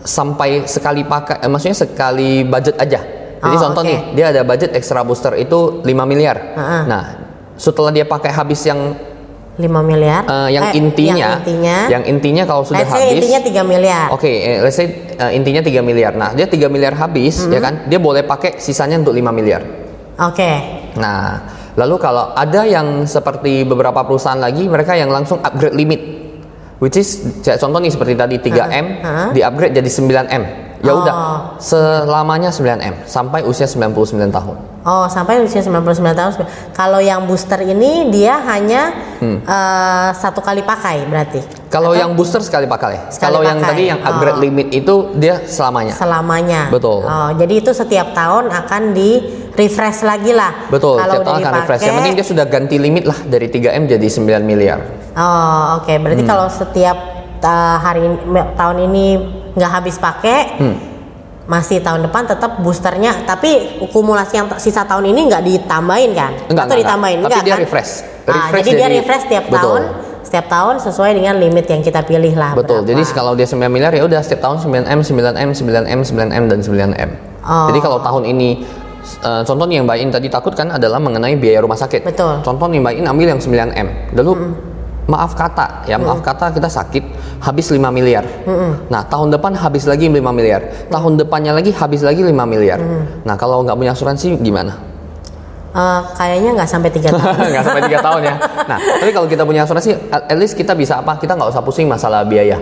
[0.00, 3.00] sampai sekali pakai, eh, maksudnya sekali budget aja.
[3.37, 3.90] Jadi Oh, contoh oke.
[3.90, 6.57] nih, dia ada budget extra booster itu 5 miliar.
[6.57, 6.83] Heeh.
[6.88, 7.05] Nah,
[7.55, 8.96] setelah dia pakai habis yang
[9.55, 10.24] 5 miliar.
[10.24, 11.77] eh, yang Eh, intinya, Yang intinya.
[11.87, 14.07] yang intinya kalau sudah let's say habis, intinya 3 miliar.
[14.11, 16.16] Oke, eh, let's say eh, intinya 3 miliar.
[16.16, 17.85] Nah, dia 3 miliar habis, ya kan?
[17.85, 19.83] Dia boleh pakai sisanya untuk 5 miliar.
[20.14, 20.53] Oke.
[20.94, 21.42] Nah,
[21.74, 26.00] lalu kalau ada yang seperti beberapa perusahaan lagi, mereka yang langsung upgrade limit,
[26.79, 29.29] which is contoh nih seperti tadi 3 m, Hah?
[29.35, 30.63] di upgrade jadi 9 m.
[30.84, 31.00] Ya Oh.
[31.00, 31.14] udah,
[31.56, 34.56] selamanya 9M sampai usia 99 tahun.
[34.84, 36.32] Oh, sampai usia 99 tahun.
[36.70, 39.40] Kalau yang booster ini dia hanya Hmm.
[39.40, 41.40] eh, satu kali pakai berarti.
[41.66, 43.08] Kalau yang booster sekali pakai.
[43.08, 43.70] Sekali Kalau yang pakai.
[43.70, 44.44] tadi yang upgrade Oh.
[44.44, 45.96] limit itu dia selamanya.
[45.96, 46.68] Selamanya.
[46.68, 47.00] Betul.
[47.00, 49.10] Oh, jadi itu setiap tahun akan di
[49.54, 50.68] refresh lagi lah.
[50.68, 51.80] Betul, Kalau udah tahun akan refresh.
[51.80, 54.84] Yang dipakai- penting dia sudah ganti limit lah dari 3M jadi 9 miliar.
[55.16, 55.96] Oh, oke.
[55.96, 56.28] Berarti Hmm.
[56.28, 56.96] kalau setiap
[57.40, 58.20] uh, hari ini-
[58.52, 59.06] tahun ini
[59.54, 60.76] nggak habis pakai, Hmm.
[61.44, 63.22] masih tahun depan tetap boosternya.
[63.22, 63.50] Tapi
[63.88, 66.32] kumulasi yang sisa tahun ini nggak ditambahin kan?
[66.46, 67.16] Enggak, Atau enggak, ditambahin?
[67.18, 67.30] enggak.
[67.30, 67.62] Tapi Enggak, dia kan?
[67.62, 67.92] refresh.
[68.24, 69.60] Ah, Refresh jadi, dia jadi- refresh setiap betul.
[69.60, 69.82] tahun,
[70.24, 72.52] setiap tahun sesuai dengan limit yang kita pilih lah.
[72.52, 72.80] Betul.
[72.80, 72.90] berapa.
[72.90, 77.10] Jadi kalau dia 9 miliar ya udah setiap tahun 9M, 9M, 9M, 9M dan 9M.
[77.44, 77.68] Oh.
[77.68, 78.50] Jadi kalau tahun ini
[79.04, 82.08] eh, contoh yang Mbak In tadi takut kan adalah mengenai biaya rumah sakit.
[82.08, 82.40] Betul.
[82.40, 84.16] Contoh nih Mbak In ambil yang 9M.
[84.16, 84.32] Lalu
[85.04, 87.04] maaf kata ya maaf kata kita sakit
[87.44, 88.24] habis 5 miliar.
[88.88, 90.88] Nah, tahun depan habis lagi 5 miliar.
[90.88, 92.80] Tahun depannya lagi habis lagi 5 miliar.
[93.20, 94.94] Nah, kalau nggak punya asuransi gimana?
[95.74, 97.36] Eh, kayaknya nggak sampai tiga tahun.
[97.52, 98.34] nggak sampai tiga tahun ya.
[98.70, 101.18] Nah, tapi kalau kita punya asuransi, at at least kita bisa apa?
[101.18, 102.56] Kita nggak usah pusing masalah biaya,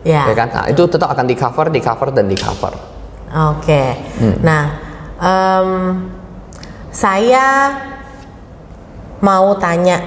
[0.00, 0.24] ya.
[0.26, 0.48] ya kan?
[0.48, 2.72] Nah, itu tetap akan di cover, di cover dan di cover.
[3.52, 3.82] Oke.
[4.18, 4.36] Hmm.
[4.40, 4.64] Nah,
[5.20, 5.68] em,
[6.88, 7.76] saya
[9.20, 10.00] mau tanya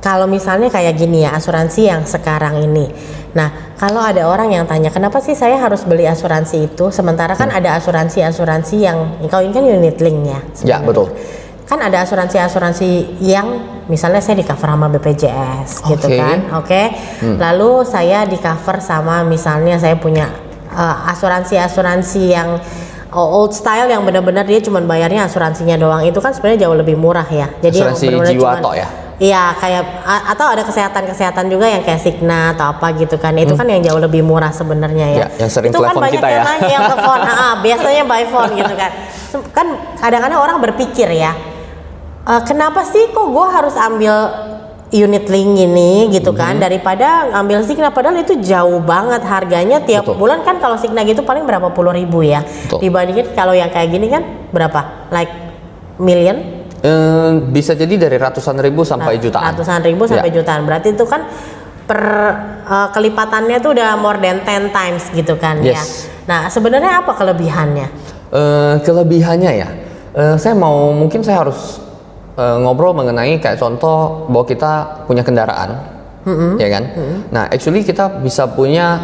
[0.00, 2.88] kalau misalnya kayak gini ya asuransi yang sekarang ini.
[3.36, 7.52] Nah, kalau ada orang yang tanya kenapa sih saya harus beli asuransi itu sementara kan
[7.52, 10.40] ada asuransi-asuransi yang kalau ini kan unit link ya.
[10.66, 11.12] Ya, betul.
[11.68, 13.46] Kan ada asuransi-asuransi yang
[13.86, 16.16] misalnya saya di cover sama BPJS gitu Oke.
[16.16, 16.20] Hmm.
[16.24, 16.38] kan.
[16.58, 16.82] Oke.
[17.38, 20.26] Lalu saya di cover sama misalnya saya punya
[20.74, 22.58] uh, asuransi-asuransi yang
[23.14, 27.26] old style yang benar-benar dia cuma bayarnya asuransinya doang itu kan sebenarnya jauh lebih murah
[27.28, 27.46] ya.
[27.62, 28.88] Jadi yang Asuransi benar-benar jiwa cuman- toh ya?
[29.20, 29.84] Iya kayak
[30.32, 33.36] atau ada kesehatan-kesehatan juga yang kayak Signa atau apa gitu kan.
[33.36, 35.26] Itu kan yang jauh lebih murah sebenarnya ya.
[35.28, 35.36] Hmm.
[35.36, 36.48] Ya, yang sering itu kan banyak kita yang ya.
[36.48, 37.18] nanya yang telepon.
[37.30, 38.90] Ha, biasanya by phone gitu kan.
[39.52, 39.66] Kan
[40.00, 41.36] kadang-kadang orang berpikir ya,
[42.24, 44.14] "Eh, kenapa sih kok gue harus ambil
[44.90, 46.64] unit link ini gitu kan Hmm.
[46.66, 50.18] daripada ambil Signa padahal itu jauh banget harganya tiap Betul.
[50.18, 52.88] bulan kan kalau Signa gitu paling berapa puluh ribu ya Betul.
[52.90, 55.30] dibandingin kalau yang kayak gini kan berapa like
[56.02, 59.52] million Eh, bisa jadi dari ratusan ribu sampai jutaan.
[59.52, 60.40] ratusan ribu sampai Ya.
[60.40, 61.28] jutaan berarti itu kan
[61.84, 62.00] per
[62.64, 66.08] uh, kelipatannya tuh udah more than 10 times gitu kan ya Yes.
[66.24, 67.88] nah sebenarnya apa kelebihannya
[68.30, 69.68] Eh, kelebihannya ya,
[70.14, 71.82] eh, saya mau mungkin saya harus
[72.32, 74.72] eh, ngobrol mengenai kayak contoh bahwa kita
[75.04, 75.74] punya kendaraan,
[76.54, 76.84] ya kan?
[77.28, 79.02] Nah, actually kita bisa punya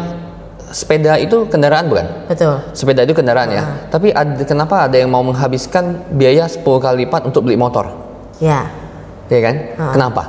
[0.69, 2.05] sepeda itu kendaraan bukan?
[2.25, 3.63] betul Sepeda itu kendaraan ya.
[3.87, 7.87] Tapi ada, kenapa ada yang mau menghabiskan biaya 10 kali lipat untuk beli motor?
[8.37, 8.67] ya
[9.27, 9.55] Ya kan?
[9.91, 10.23] Kenapa?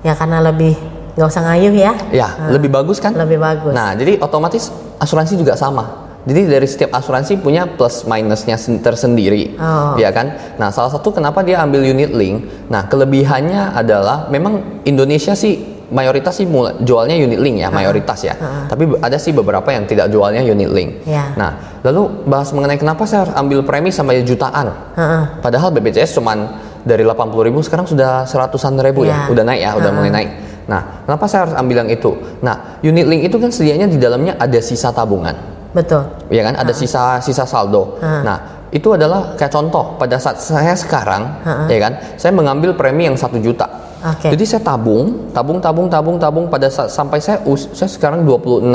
[0.00, 0.74] ya karena lebih
[1.14, 3.14] nggak usah ngayuh ya Ya, lebih bagus kan?
[3.14, 6.02] lebih bagus Nah, jadi otomatis asuransi juga sama.
[6.22, 9.98] Jadi dari setiap asuransi punya plus minusnya sen- tersendiri, Oh.
[9.98, 10.30] ya kan?
[10.54, 12.46] Nah, salah satu kenapa dia ambil unit link.
[12.66, 18.34] Nah, kelebihannya adalah memang Indonesia sih mayoritas sih mulai jualnya unit link ya, mayoritas ya.
[18.66, 20.90] Tapi be- ada sih beberapa yang tidak jualnya unit link.
[21.04, 21.36] Ya.
[21.36, 24.72] Nah, lalu bahas mengenai kenapa saya harus ambil premi sampai jutaan.
[24.96, 25.22] Heeh.
[25.38, 26.48] Padahal BPJS cuman
[26.82, 29.30] dari 80.000 ribu sekarang sudah seratusan ribu ya, Ya.
[29.30, 30.30] udah naik ya, udah mulai naik.
[30.62, 32.10] Nah, kenapa saya harus ambil yang itu?
[32.40, 35.34] Nah, unit link itu kan sedianya di dalamnya ada sisa tabungan,
[35.70, 36.54] betul ya kan?
[36.56, 37.98] Ada sisa sisa saldo.
[38.00, 38.38] Nah,
[38.70, 41.92] itu adalah kayak contoh pada saat saya sekarang, ya kan?
[42.14, 43.66] Saya mengambil premi yang satu juta.
[44.02, 44.34] Oke.
[44.34, 48.66] Jadi saya tabung, tabung, tabung, tabung, tabung pada saat sampai saya us, saya sekarang 26.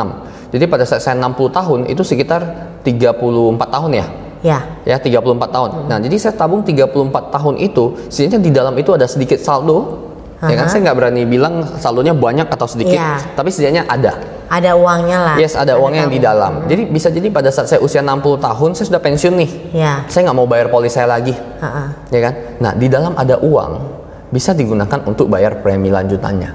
[0.56, 2.42] Jadi pada saat saya 60 tahun itu sekitar
[2.88, 4.08] 34 tahun ya
[4.46, 5.70] ya ya 34 tahun.
[5.90, 10.08] Nah, jadi saya tabung 34 tahun itu, setidaknya di dalam itu ada sedikit saldo.
[10.38, 13.34] Ya kan, saya nggak berani bilang saldonya banyak atau sedikit, Iya.
[13.34, 14.14] tapi setidaknya ada.
[14.48, 16.70] ada uangnya lah Yes, ada uangnya yang di dalam.
[16.70, 19.52] Jadi bisa jadi pada saat saya usia 60 tahun, saya sudah pensiun nih.
[19.74, 21.88] ya Saya nggak mau bayar polis saya lagi, Heeh.
[22.14, 22.34] ya kan?
[22.62, 23.97] Nah, di dalam ada uang
[24.28, 26.52] bisa digunakan untuk bayar premi lanjutannya.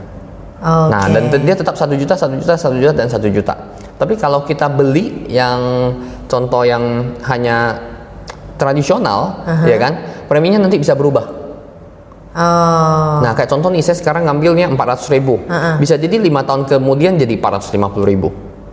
[0.60, 3.54] oke Nah, dan dia tetap satu juta, satu juta, satu juta, dan satu juta.
[3.96, 5.92] Tapi kalau kita beli yang
[6.26, 7.78] contoh yang hanya
[8.58, 11.22] tradisional, ya kan, preminya nanti bisa berubah.
[12.32, 15.38] oh Nah, kayak contoh nih, saya sekarang ngambilnya 400 ribu.
[15.78, 18.28] Bisa jadi lima tahun kemudian jadi 450 ribu.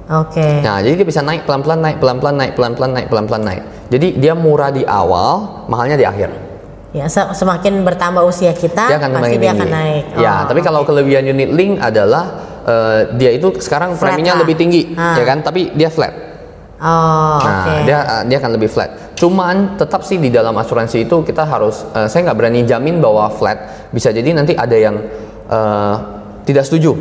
[0.09, 3.63] oke Nah, jadi dia bisa naik pelan-pelan, naik pelan-pelan, naik pelan-pelan, naik pelan-pelan, naik.
[3.93, 6.48] Jadi dia murah di awal, mahalnya di akhir.
[6.89, 10.59] Ya se- semakin bertambah usia kita Dia akan pasti dia akan naik Ya, Oh, tapi
[10.59, 12.23] kalau kelebihan unit link adalah
[12.61, 14.41] eh, dia itu sekarang Flat preminya lah.
[14.41, 15.13] lebih tinggi, Ah.
[15.13, 15.39] ya kan?
[15.39, 16.13] Tapi dia flat.
[16.77, 18.89] oh Nah, oke dia dia akan lebih flat.
[19.13, 23.29] Cuman tetap sih di dalam asuransi itu kita harus eh, saya nggak berani jamin bahwa
[23.29, 23.89] flat.
[23.89, 24.95] Bisa jadi nanti ada yang
[25.45, 25.95] eh,
[26.43, 26.95] tidak setuju.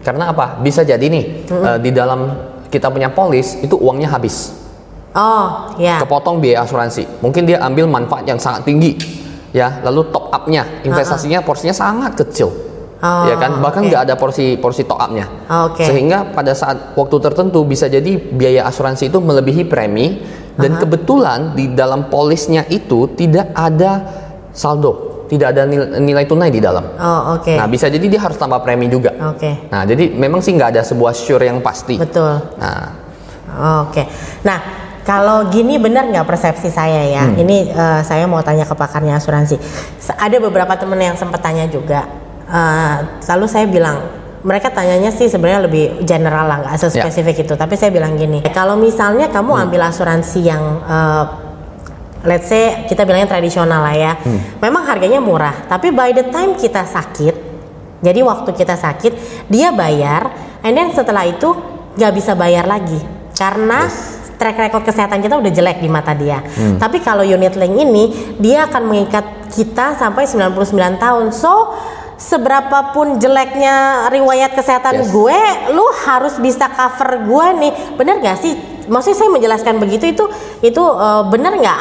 [0.00, 0.58] Karena apa?
[0.58, 2.30] Bisa jadi nih eh, di dalam
[2.68, 4.58] kita punya polis itu uangnya habis.
[5.12, 6.00] Oh, ya.
[6.00, 7.04] kepotong biaya asuransi.
[7.20, 8.96] Mungkin dia ambil manfaat yang sangat tinggi,
[9.52, 9.80] ya.
[9.84, 13.58] Lalu top up-nya, investasinya porsinya sangat kecil, Oh, ya kan.
[13.58, 15.26] Bahkan nggak ada porsi porsi top up-nya.
[15.66, 15.82] Oke.
[15.82, 20.22] Sehingga pada saat waktu tertentu bisa jadi biaya asuransi itu melebihi premi
[20.54, 24.06] dan kebetulan di dalam polisnya itu tidak ada
[24.54, 26.94] saldo, tidak ada nilai, nilai tunai di dalam.
[26.94, 27.58] Oh, oke.
[27.58, 29.10] Nah, bisa jadi dia harus tambah premi juga.
[29.34, 29.66] Oke.
[29.66, 31.98] Nah, jadi memang sih nggak ada sebuah sure yang pasti.
[31.98, 32.38] Betul.
[32.62, 33.02] Nah,
[33.52, 34.08] Oke.
[34.48, 37.24] Nah, kalau gini benar nggak persepsi saya ya?
[37.26, 37.38] Hmm.
[37.38, 39.58] Ini eh, saya mau tanya ke pakarnya asuransi.
[40.14, 42.06] Ada beberapa temen yang sempat tanya juga.
[42.46, 43.98] Eh, lalu saya bilang,
[44.42, 46.82] mereka tanyanya sih sebenarnya lebih general lah, nggak Ya.
[46.86, 47.54] sespesifik itu.
[47.54, 49.62] Tapi saya bilang gini, kalau misalnya kamu Hmm.
[49.68, 51.24] ambil asuransi yang eh,
[52.22, 54.12] let's say kita bilangnya tradisional lah ya.
[54.18, 54.38] Hmm.
[54.62, 57.34] Memang harganya murah, tapi by the time kita sakit,
[57.98, 59.12] jadi waktu kita sakit
[59.50, 60.30] dia bayar,
[60.62, 61.50] and then setelah itu
[61.92, 62.98] nggak bisa bayar lagi
[63.34, 63.84] karena
[64.42, 66.42] track record kesehatan kita udah jelek di mata dia.
[66.42, 66.82] Hmm.
[66.82, 68.04] Tapi kalau unit link ini
[68.42, 71.30] dia akan mengikat kita sampai 99 tahun.
[71.30, 71.78] So
[72.18, 75.14] seberapapun jeleknya riwayat kesehatan Yes.
[75.14, 75.38] gue,
[75.74, 77.72] lu harus bisa cover gue nih.
[77.94, 78.54] Bener gak sih?
[78.92, 80.24] Maksudnya saya menjelaskan begitu itu
[80.60, 81.78] itu eh, bener nggak?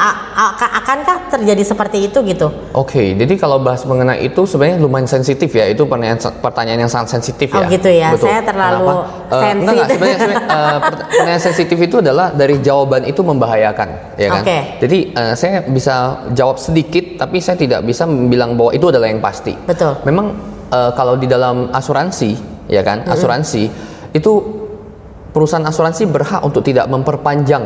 [0.80, 2.48] Akankah terjadi seperti itu gitu?
[2.72, 5.68] Oke, jadi kalau bahas mengenai itu sebenarnya lumayan sensitif ya.
[5.68, 7.68] Itu pertanyaan pertanyaan yang sangat sensitif Oh, ya.
[7.68, 8.16] gitu ya.
[8.16, 9.04] Saya terlalu Kenapa?
[9.28, 9.60] Eh, sensi.
[9.60, 9.88] enggak, enggak.
[9.92, 14.44] Sebenarnya, sebenarnya, pert- pertanyaan sensitif itu adalah dari jawaban itu membahayakan, ya kan?
[14.44, 14.58] Oke.
[14.80, 15.96] Jadi eh, saya bisa
[16.32, 19.52] jawab sedikit, tapi saya tidak bisa bilang bahwa itu adalah yang pasti.
[19.68, 20.00] Betul.
[20.08, 20.32] Memang
[20.70, 22.32] eh, kalau di dalam asuransi,
[22.72, 23.04] ya kan?
[23.04, 23.68] Asuransi
[24.12, 24.32] itu
[25.32, 27.64] perusahaan asuransi berhak untuk tidak memperpanjang,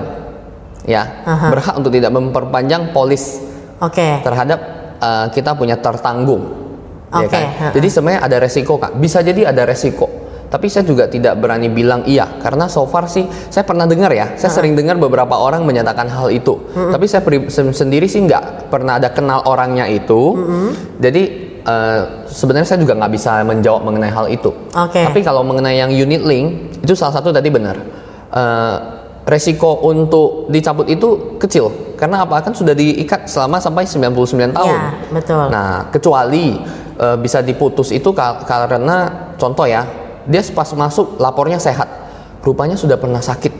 [0.85, 1.49] ya, Aha.
[1.49, 3.41] berhak untuk tidak memperpanjang polis
[3.81, 4.21] Oke.
[4.21, 4.59] terhadap
[5.01, 6.63] uh, kita punya tertanggung.
[7.09, 7.71] ya Oke, kan?
[7.73, 8.97] Jadi sebenarnya ada resiko kak.
[8.97, 10.07] Bisa jadi ada resiko.
[10.45, 14.37] Tapi saya juga tidak berani bilang iya karena so far sih saya pernah dengar ya.
[14.37, 16.69] Saya sering dengar beberapa orang menyatakan hal itu.
[16.71, 20.37] Tapi saya pri- sen- sendiri sih nggak pernah ada kenal orangnya itu.
[21.01, 21.23] Jadi
[21.65, 24.53] uh, sebenarnya saya juga nggak bisa menjawab mengenai hal itu.
[24.75, 25.01] Oke.
[25.01, 27.75] Tapi kalau mengenai yang unit link itu salah satu tadi benar.
[28.29, 28.75] Uh,
[29.25, 34.77] resiko untuk dicabut itu kecil karena apa kan sudah diikat selama sampai 99 tahun.
[34.77, 35.45] Ya, betul.
[35.49, 36.61] Nah, kecuali
[36.95, 39.81] eh, bisa diputus itu ka- karena contoh ya,
[40.23, 41.89] dia pas masuk lapornya sehat,
[42.39, 43.51] rupanya sudah pernah sakit,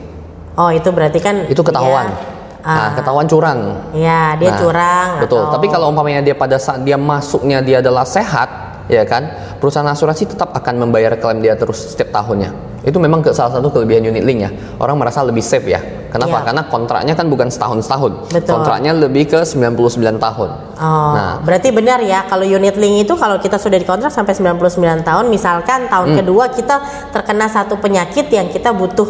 [0.54, 2.08] Oh itu berarti kan itu ketahuan.
[2.08, 3.60] dia, Nah, ah, ketahuan curang.
[3.92, 5.08] ya dia Nah, curang.
[5.20, 5.42] Betul.
[5.42, 8.48] atau- Tapi kalau umpamanya dia pada saat dia masuknya dia adalah sehat,
[8.86, 12.50] ya kan, perusahaan asuransi tetap akan membayar klaim dia terus setiap tahunnya.
[12.86, 14.50] Itu memang ke salah satu kelebihan unit link ya.
[14.78, 15.82] Orang merasa lebih safe ya.
[16.06, 16.38] Kenapa?
[16.38, 16.44] Iya.
[16.46, 18.30] Karena kontraknya kan bukan setahun-setahun.
[18.30, 18.52] Betul.
[18.54, 20.50] Kontraknya lebih ke 99 tahun.
[20.78, 21.42] Oh, Nah.
[21.42, 25.90] berarti benar ya kalau unit link itu kalau kita sudah dikontrak sampai 99 tahun, misalkan
[25.90, 26.18] tahun Hmm.
[26.22, 26.76] kedua kita
[27.10, 29.08] terkena satu penyakit yang kita butuh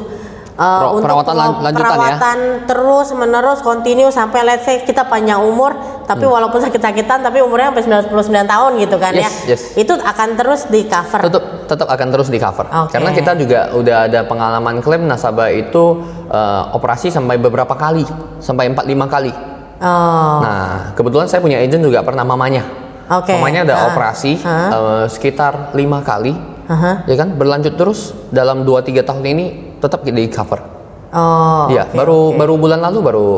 [0.57, 1.77] uh, Per- untuk perawatan lanjutan ya?
[1.77, 5.77] perawatan terus menerus continue sampai let's say kita panjang umur,
[6.07, 7.83] tapi walaupun sakit-sakitan tapi umurnya sampai
[8.15, 9.21] 99 tahun gitu kan Hmm.
[9.21, 9.27] ya.
[9.27, 9.63] Yes, yes.
[9.75, 11.21] Itu akan terus di cover.
[11.21, 12.95] tetap tetap akan terus di cover Oke.
[12.95, 15.85] karena kita juga udah ada pengalaman klaim nasabah itu
[16.27, 18.07] eh, operasi sampai beberapa kali
[18.39, 19.33] sampai 4-5 kali
[19.77, 22.65] Oh, nah kebetulan saya punya agent juga pernah mamanya
[23.13, 23.29] Oke.
[23.31, 23.85] mamanya ada Ah.
[23.91, 24.71] operasi Ah.
[24.71, 26.33] eh, sekitar lima kali
[26.65, 27.05] Aha.
[27.05, 29.45] ya kan berlanjut terus dalam 2-3 tahun ini
[29.77, 30.65] tetap di cover
[31.13, 31.69] oh.
[31.69, 32.37] ya oke, baru oke.
[32.39, 33.29] baru bulan lalu baru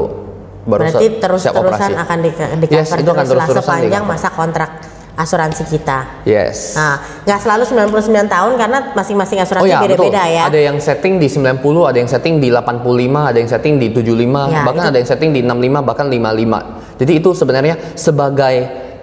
[0.69, 2.03] baru Berarti se- terus siap terusan operasi.
[2.05, 4.71] akan di, di Yes, itu akan terus terus-terusan di sepanjang masa kontrak
[5.17, 5.99] asuransi kita.
[6.23, 10.07] yes Nah, nggak selalu 99 tahun karena masing-masing Oh asuransi ya, betul.
[10.07, 10.43] beda-beda ya.
[10.47, 14.47] Ada yang setting di 90, ada yang setting di 85, ada yang setting di 75,
[14.47, 16.59] Ya, bahkan itu- ada yang setting di 65, bahkan 55.
[16.95, 18.55] Jadi itu sebenarnya sebagai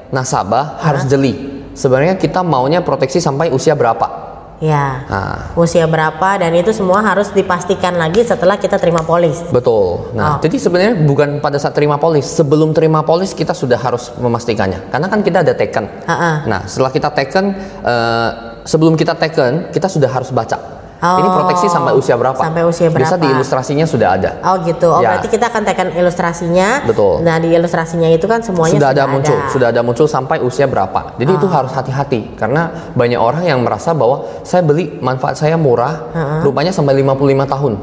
[0.08, 1.34] nasabah harus jeli.
[1.74, 4.25] Sebenarnya kita maunya proteksi sampai usia berapa?
[4.64, 5.04] Ya.
[5.12, 9.44] Nah, Usia berapa dan itu semua harus dipastikan lagi setelah kita terima polis.
[9.52, 10.12] betul.
[10.12, 10.16] Oh.
[10.16, 14.88] Nah, jadi sebenarnya bukan pada saat terima polis, sebelum terima polis kita sudah harus memastikannya.
[14.92, 15.86] Karena kan kita ada taken.
[16.08, 16.32] Ha-ha.
[16.48, 17.46] Nah, setelah kita taken,
[17.84, 18.30] eh,
[18.64, 20.75] sebelum kita taken, kita sudah harus baca.
[21.06, 22.34] Oh, Ini proteksi sampai usia berapa?
[22.36, 23.14] sampai usia berapa?
[23.16, 24.32] di ilustrasinya sudah ada.
[24.42, 24.90] Oh gitu.
[24.90, 25.14] Oh Ya.
[25.14, 26.82] berarti kita akan tekan ilustrasinya.
[26.82, 27.22] Betul.
[27.22, 31.14] Nah di ilustrasinya itu kan semuanya sudah ada muncul, sudah ada muncul sampai usia berapa.
[31.16, 31.54] Jadi itu Ah.
[31.56, 36.10] harus hati-hati karena banyak orang yang merasa bahwa saya beli manfaat saya murah,
[36.42, 37.74] rupanya sampai 55 tahun.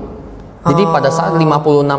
[0.63, 1.43] Jadi pada saat 56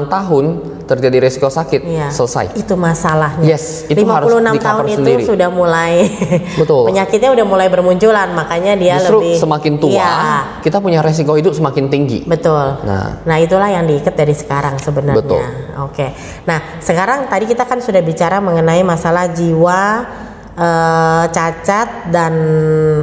[0.07, 0.45] tahun
[0.83, 2.07] terjadi resiko sakit, Iya.
[2.09, 2.55] selesai.
[2.55, 3.43] Itu masalahnya.
[3.43, 5.23] Yes, itu harus 56 di-cover tahun itu sendiri.
[5.25, 5.93] sudah mulai
[6.59, 6.87] Betul.
[6.87, 10.15] penyakitnya udah mulai bermunculan, makanya dia Justru lebih semakin tua, Iya,
[10.59, 12.23] kita punya resiko hidup semakin tinggi.
[12.23, 12.79] betul.
[12.81, 13.19] Nah.
[13.21, 15.19] Nah, itulah yang diikat dari sekarang sebenarnya.
[15.19, 15.43] Betul.
[15.83, 16.15] Oke.
[16.43, 20.07] Nah, sekarang tadi kita kan sudah bicara mengenai masalah jiwa
[20.53, 22.33] eh, cacat dan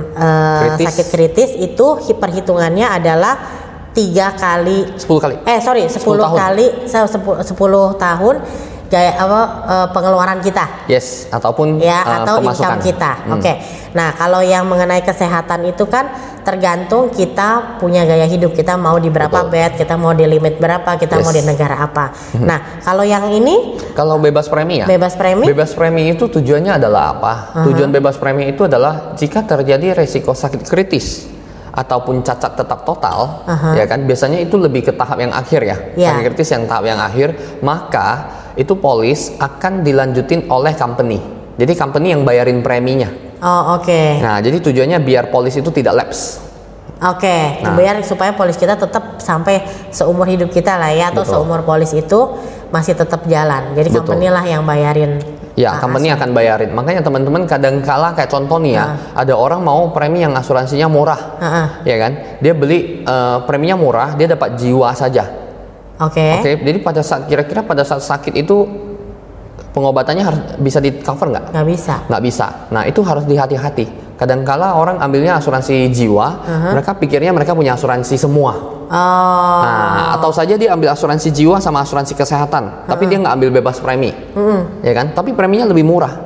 [0.06, 0.84] eh, Kritis.
[0.86, 3.59] sakit kritis itu hi- perhitungannya adalah
[3.90, 5.34] tiga kali 10 kali.
[5.42, 6.36] eh sorry 10, 10 tahun.
[6.36, 7.54] kali se- sepu- 10
[7.96, 8.36] tahun
[8.86, 12.58] gaya apa eh, pengeluaran kita Yes, ataupun ya eh, atau pemasukan.
[12.74, 13.12] income kita.
[13.22, 13.34] Hmm.
[13.34, 13.52] Oke.
[13.90, 18.50] Nah, kalau yang mengenai kesehatan itu kan tergantung kita punya gaya hidup.
[18.50, 19.50] Kita mau di berapa Betul.
[19.52, 21.46] bed, kita mau di limit berapa, kita mau di Yes.
[21.48, 22.10] negara apa.
[22.40, 24.86] Nah, kalau yang ini Kalau bebas premi ya?
[24.86, 27.32] bebas premi Bebas premi itu tujuannya adalah apa?
[27.64, 31.30] Tujuan bebas premi itu adalah jika terjadi resiko sakit kritis
[31.70, 33.78] ataupun cacat tetap total, Aha.
[33.78, 35.76] ya kan biasanya itu lebih ke tahap yang akhir ya.
[35.94, 36.10] Ya.
[36.14, 37.28] Sakit kritis yang tahap yang akhir,
[37.62, 38.08] maka
[38.58, 41.18] itu polis akan dilanjutin oleh company.
[41.56, 43.10] Jadi company yang bayarin preminya.
[43.40, 44.20] Oh, oke.
[44.20, 46.50] Nah, jadi tujuannya biar polis itu tidak lapse.
[47.00, 47.72] Oke, Nah.
[47.72, 51.32] biar supaya polis kita tetap sampai seumur hidup kita lah ya atau Betul.
[51.32, 52.36] seumur polis itu
[52.68, 53.72] masih tetap jalan.
[53.72, 53.98] Jadi Betul.
[54.04, 55.39] company lah yang bayarin.
[55.58, 56.70] Ya, ah, company akan bayarin.
[56.70, 58.84] Makanya teman-teman kadang kala kayak contoh nih ya,
[59.18, 61.20] ada orang mau premi yang asuransinya murah.
[61.42, 61.66] Ah, ah.
[61.82, 62.38] Ya kan?
[62.38, 65.26] Dia beli eh, preminya murah, dia dapat jiwa saja.
[66.00, 66.40] Oke.
[66.40, 68.64] Oke, jadi pada saat kira-kira pada saat sakit itu
[69.76, 71.44] pengobatannya harus bisa di cover nggak?
[71.52, 71.94] Nggak bisa.
[72.08, 72.46] Nggak bisa.
[72.72, 74.16] Nah itu harus dihati-hati.
[74.16, 78.79] Kadangkala orang ambilnya asuransi jiwa, mereka pikirnya mereka punya asuransi semua.
[78.90, 79.62] Oh.
[79.62, 83.78] Nah, atau saja dia ambil asuransi jiwa sama asuransi kesehatan, tapi dia nggak ambil bebas
[83.78, 84.10] premi,
[84.82, 85.14] ya kan?
[85.14, 86.18] Tapi preminya lebih murah,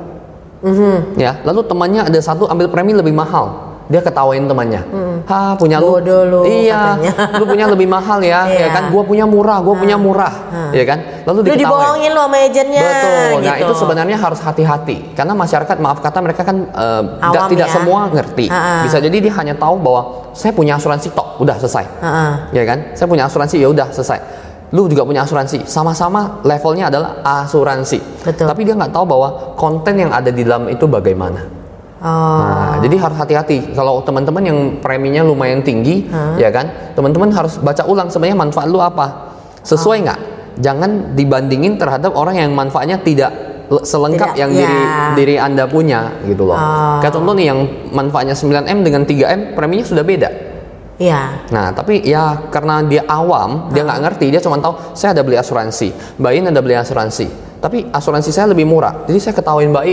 [0.65, 1.13] Mhm.
[1.13, 1.45] ya.
[1.45, 4.81] Lalu temannya ada satu ambil premi lebih mahal, dia ketawain temannya,
[5.29, 7.13] ha punya lu, Bodoh lu, iya, katanya.
[7.37, 8.67] lu punya lebih mahal ya, ya Iya.
[8.73, 8.83] kan?
[8.89, 10.33] Gua punya murah, gua punya murah,
[10.73, 10.99] ya kan?
[11.21, 11.61] Lalu Lu diketawain.
[11.61, 12.81] dibohongin lu sama agentnya.
[12.81, 13.39] Betul.
[13.41, 13.63] Nah gitu.
[13.65, 17.73] itu sebenarnya harus hati-hati karena masyarakat maaf kata mereka kan nggak- Awam tidak ya.
[17.73, 18.45] semua ngerti.
[18.81, 20.01] Bisa jadi dia hanya tahu bahwa
[20.33, 21.85] saya punya asuransi tok, udah selesai.
[22.01, 22.31] Heeh.
[22.51, 22.77] Ya kan?
[22.93, 24.19] Saya punya asuransi ya udah selesai.
[24.73, 28.01] Lu juga punya asuransi, sama-sama levelnya adalah asuransi.
[28.25, 28.49] Betul.
[28.49, 31.54] Tapi dia nggak tahu bahwa konten yang ada di dalam itu bagaimana.
[32.05, 32.37] Oh.
[32.45, 33.73] Nah, jadi harus hati-hati.
[33.73, 36.05] Kalau teman-teman yang preminya lumayan tinggi,
[36.37, 39.33] ya kan, teman-teman harus baca ulang sebenarnya manfaat lu apa,
[39.65, 40.19] sesuai nggak?
[40.61, 43.33] Jangan dibandingin terhadap orang yang manfaatnya tidak
[43.67, 44.59] le- selengkap Tidak, yang ya.
[44.61, 44.81] diri
[45.17, 46.55] diri anda punya gitu loh.
[46.55, 47.01] Oh.
[47.01, 50.29] Kayak contoh nih yang manfaatnya 9 m dengan 3 m preminya sudah beda.
[50.95, 51.51] Iya.
[51.51, 55.35] Nah, tapi ya karena dia awam, dia nggak ngerti, dia cuma tahu saya ada beli
[55.35, 55.91] asuransi,
[56.21, 57.27] Mbak In ada beli asuransi.
[57.59, 59.03] Tapi asuransi saya lebih murah.
[59.09, 59.85] Jadi saya ketawain Mbak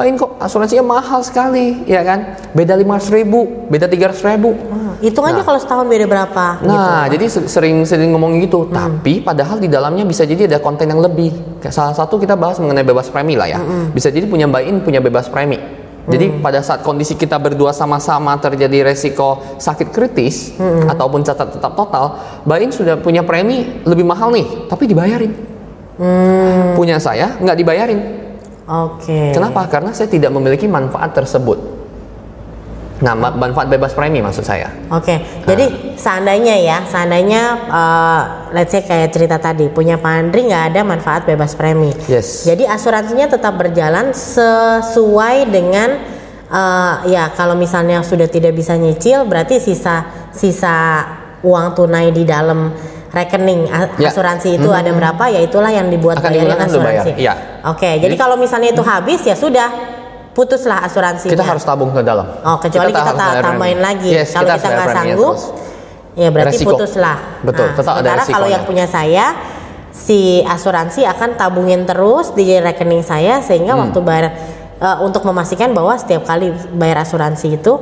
[0.00, 2.18] In kok asuransinya mahal sekali, ya kan?
[2.50, 4.54] Beda 500 ribu, beda 300 ribu.
[4.54, 6.70] Hmm, Hitung aja kalau setahun beda berapa gitu.
[6.70, 8.64] Nah, jadi se- sering-sering ngomong gitu.
[8.66, 11.32] Tapi padahal di dalamnya bisa jadi ada konten yang lebih.
[11.58, 13.58] Kayak salah satu kita bahas mengenai bebas premi lah ya.
[13.88, 15.58] Bisa jadi punya Mbak In punya bebas premi.
[16.02, 20.52] Jadi pada saat kondisi kita berdua sama-sama terjadi resiko sakit kritis
[20.86, 25.32] ataupun catat tetap total, Mbak In sudah punya premi lebih mahal nih, tapi dibayarin.
[25.96, 28.00] Hmm, Punya saya nggak dibayarin.
[28.70, 29.34] Oke.
[29.34, 29.66] Kenapa?
[29.66, 31.58] Karena saya tidak memiliki manfaat tersebut.
[33.00, 34.68] Nah, ma- manfaat bebas premi maksud saya.
[34.92, 35.48] Oke, Nah.
[35.48, 35.64] jadi
[35.96, 41.24] seandainya ya, seandainya eh, let's say kayak cerita tadi punya Pak Andri nggak ada manfaat
[41.24, 41.90] bebas premi.
[42.06, 42.44] Yes.
[42.44, 45.96] Jadi asuransinya tetap berjalan sesuai dengan
[46.46, 50.76] eh, ya kalau misalnya sudah tidak bisa nyicil berarti sisa sisa
[51.40, 52.68] uang tunai di dalam
[53.10, 53.66] rekening
[53.98, 54.08] Ya.
[54.08, 57.10] asuransi itu ada berapa ya itulah yang dibuat Akan bayarin bayar, asuransi.
[57.18, 57.34] iya.
[57.66, 59.68] Oke, jadi, Jadi- kalau misalnya itu habis ya sudah
[60.30, 61.34] putuslah asuransinya.
[61.34, 62.22] Kita harus tabung ke dalam.
[62.40, 64.08] Oh, kecuali kita, harus ta- bayar tambahin lagi.
[64.08, 65.34] Yes, kalau kita kita nggak sanggup,
[66.14, 66.70] ya berarti Resiko.
[66.70, 67.18] putuslah.
[67.42, 69.34] Betul, Nah, tetap ada kalau yang punya saya,
[69.90, 73.90] si asuransi akan tabungin terus di rekening saya sehingga Hmm.
[73.90, 74.26] waktu bayar
[74.80, 77.72] eh, untuk memastikan bahwa setiap kali bayar asuransi itu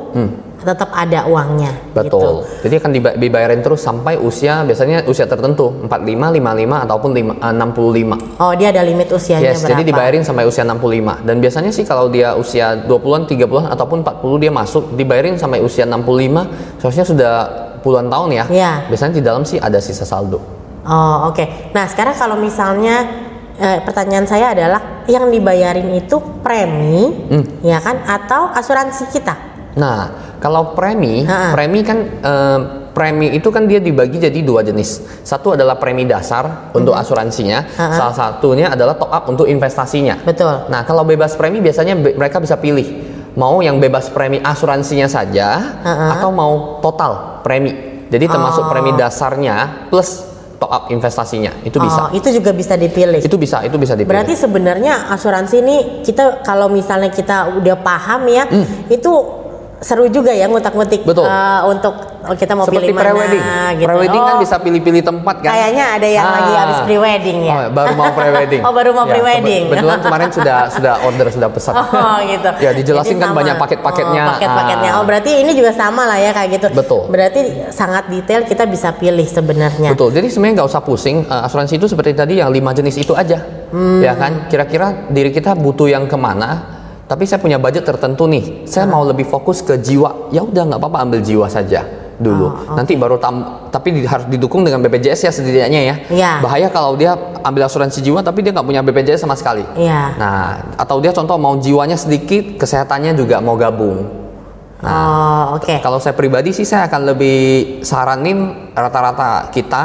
[0.68, 1.72] tetap ada uangnya.
[1.90, 2.44] Betul.
[2.44, 2.68] Gitu.
[2.68, 7.54] Jadi akan diba- dibayarin terus sampai usia biasanya usia tertentu 45, 55 ataupun lima- eh,
[7.54, 8.16] 65.
[8.36, 9.72] Oh, dia ada limit usianya Yes, berapa?
[9.72, 11.24] jadi dibayarin sampai usia 65.
[11.24, 15.82] Dan biasanya sih kalau dia usia 20-an, 30-an ataupun 40 dia masuk, dibayarin sampai usia
[15.82, 16.44] 65,
[16.76, 17.32] seharusnya sudah
[17.80, 18.44] puluhan tahun ya.
[18.46, 18.72] Iya.
[18.86, 20.38] Biasanya di dalam sih ada sisa saldo.
[20.84, 21.72] Oh, oke.
[21.72, 27.58] Nah, sekarang kalau misalnya eh, pertanyaan saya adalah yang dibayarin itu premi, Hmm.
[27.58, 29.34] ya kan, atau asuransi kita?
[29.74, 31.50] Nah, kalau premi, Ha-ha.
[31.50, 32.58] premi kan eh,
[32.90, 35.22] premi itu kan dia dibagi jadi dua jenis.
[35.22, 37.94] Satu adalah premi dasar untuk asuransinya, Ha-ha.
[37.94, 40.18] salah satunya adalah top up untuk investasinya.
[40.22, 40.66] Betul.
[40.66, 42.86] Nah, kalau bebas premi biasanya be- mereka bisa pilih
[43.34, 46.18] mau yang bebas premi asuransinya saja Ha-ha.
[46.18, 47.70] atau mau total premi.
[48.08, 48.70] Jadi termasuk Oh.
[48.72, 50.24] premi dasarnya plus
[50.58, 51.54] top up investasinya.
[51.62, 52.08] Itu bisa.
[52.08, 53.22] Oh, itu juga bisa dipilih.
[53.22, 54.10] Itu bisa, itu bisa dipilih.
[54.10, 58.42] Berarti sebenarnya asuransi ini kita kalau misalnya kita udah paham ya,
[58.90, 59.12] itu
[59.78, 61.02] seru juga ya ngutak-ngutik.
[61.02, 61.22] Betul.
[61.22, 61.94] eh, untuk
[62.28, 63.42] kita mau Seperti pilih mana pre-wedding.
[63.72, 63.86] gitu.
[63.86, 65.50] Pre-wedding kan Oh, bisa pilih-pilih tempat kan.
[65.50, 66.58] Kayaknya ada yang lagi Ah.
[66.60, 67.54] habis pre-wedding ya.
[67.54, 68.60] Oh, baru mau pre-wedding.
[68.66, 69.62] Oh, baru mau Ya, pre-wedding.
[69.62, 71.74] kebe- Kebetulan kemarin sudah sudah order sudah pesan.
[71.78, 72.50] Oh gitu.
[72.58, 73.38] Ya dijelasin Jadi kan sama.
[73.38, 74.20] banyak paket-paketnya.
[74.20, 74.90] Oh, paket-paketnya.
[74.90, 74.98] Ah.
[74.98, 76.66] Oh berarti ini juga sama lah ya kayak gitu.
[76.70, 77.02] Betul.
[77.08, 79.88] Berarti sangat detail kita bisa pilih sebenarnya.
[79.88, 80.10] Betul.
[80.10, 81.22] Jadi sebenarnya nggak usah pusing.
[81.22, 84.00] Eh, asuransi itu seperti tadi yang lima jenis itu aja, Hmm.
[84.00, 84.50] ya kan?
[84.50, 86.76] Kira-kira diri kita butuh yang ke mana?
[87.08, 88.68] Tapi saya punya budget tertentu nih.
[88.68, 88.92] Saya Ah.
[88.92, 90.28] mau lebih fokus ke jiwa.
[90.28, 91.82] Ya udah nggak apa-apa ambil jiwa saja
[92.18, 92.50] dulu.
[92.50, 93.64] Oh, Nanti baru tam.
[93.68, 95.94] Tapi di- harus didukung dengan BPJS ya setidaknya ya.
[96.06, 96.32] Iya.
[96.38, 99.64] Bahaya kalau dia ambil asuransi jiwa tapi dia nggak punya BPJS sama sekali.
[99.74, 100.14] Iya.
[100.14, 100.44] Nah,
[100.76, 104.04] atau dia contoh mau jiwanya sedikit, kesehatannya juga mau gabung.
[104.78, 105.82] oh oke.
[105.82, 107.38] Kalau saya pribadi sih saya akan lebih
[107.82, 109.82] saranin rata-rata kita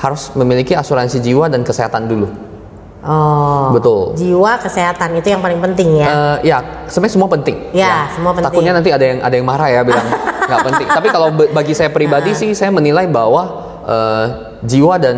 [0.00, 2.28] harus memiliki asuransi jiwa dan kesehatan dulu.
[3.00, 3.72] Oh.
[3.72, 4.12] Betul.
[4.16, 6.08] Jiwa kesehatan itu yang paling penting ya.
[6.08, 7.56] Eh, ya, sebenarnya semua penting.
[7.72, 8.52] Ya, semua penting.
[8.52, 10.06] Takutnya nanti ada yang ada yang marah ya bilang
[10.48, 10.86] nggak penting.
[10.88, 13.42] Tapi kalau bagi saya pribadi sih saya menilai bahwa
[13.88, 14.24] eh,
[14.68, 15.16] jiwa dan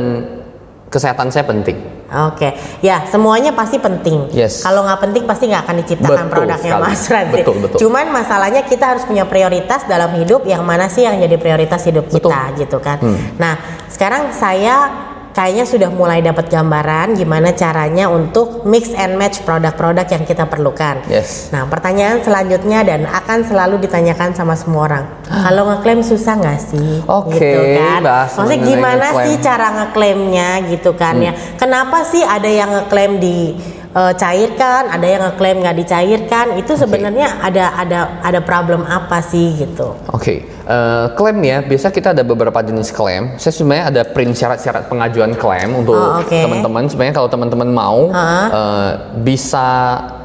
[0.93, 2.03] kesehatan saya penting.
[2.13, 2.53] Oke,
[2.85, 4.29] ya semuanya pasti penting.
[4.37, 4.61] Yes.
[4.61, 6.83] Kalau nggak penting pasti nggak akan diciptakan Betul produknya sekali.
[6.85, 7.35] Mas Asuransi.
[7.41, 7.79] Betul, betul.
[7.81, 12.13] Cuman masalahnya kita harus punya prioritas dalam hidup yang mana sih yang jadi prioritas hidup
[12.13, 13.01] kita gitu kan.
[13.01, 13.17] Hmm.
[13.41, 13.57] Nah
[13.89, 20.25] sekarang saya kayaknya sudah mulai dapat gambaran gimana caranya untuk mix and match produk-produk yang
[20.25, 21.01] kita perlukan.
[21.09, 21.49] Yes.
[21.51, 25.05] Nah pertanyaan selanjutnya dan akan selalu ditanyakan sama semua orang.
[25.49, 27.01] Kalau ngeklaim susah nggak sih?
[27.09, 28.01] Oke, gitu kan.
[28.05, 29.25] Maksudnya gimana ngeklaim.
[29.25, 31.27] sih cara ngeklaimnya gitu kan Hmm.
[31.29, 31.33] ya?
[31.57, 36.47] Kenapa sih ada yang ngeklaim dicairkan, ada yang ngeklaim nggak dicairkan?
[36.61, 39.97] Itu sebenarnya ada ada ada problem apa sih gitu?
[40.13, 41.59] Oke, eh, klaim ya.
[41.61, 43.35] Biasa kita ada beberapa jenis klaim.
[43.37, 46.33] Saya sebenarnya ada print syarat-syarat pengajuan klaim untuk Oh, oke.
[46.35, 46.87] teman-teman.
[46.87, 48.47] Sebenarnya kalau teman-teman mau Ah.
[48.49, 48.91] eh,
[49.21, 49.67] bisa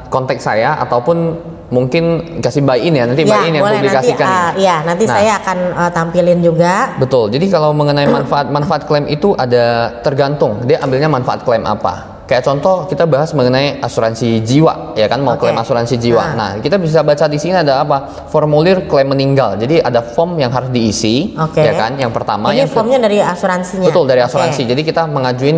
[0.07, 1.35] kontak saya ataupun
[1.67, 2.03] mungkin
[2.39, 3.03] kasih buy in ya.
[3.03, 4.23] Nanti buy in yang boleh nanti publikasikan.
[4.25, 6.95] ah, ya nanti Nah, saya akan ah, tampilin juga.
[6.95, 7.27] Betul.
[7.29, 12.16] Jadi kalau mengenai manfaat-manfaat klaim itu ada tergantung dia ambilnya manfaat klaim apa.
[12.27, 15.47] Kayak contoh kita bahas mengenai asuransi jiwa, ya kan mau Oke.
[15.47, 16.19] klaim asuransi jiwa.
[16.19, 16.31] Ah.
[16.35, 18.27] Nah, kita bisa baca di sini ada apa?
[18.27, 19.55] Formulir klaim meninggal.
[19.55, 21.63] Jadi ada form yang harus diisi, Oke.
[21.63, 21.95] ya kan?
[21.95, 23.87] Yang pertama Ini yang formnya dari asuransinya.
[23.87, 24.67] betul dari asuransi.
[24.67, 25.57] Jadi kita mengajuin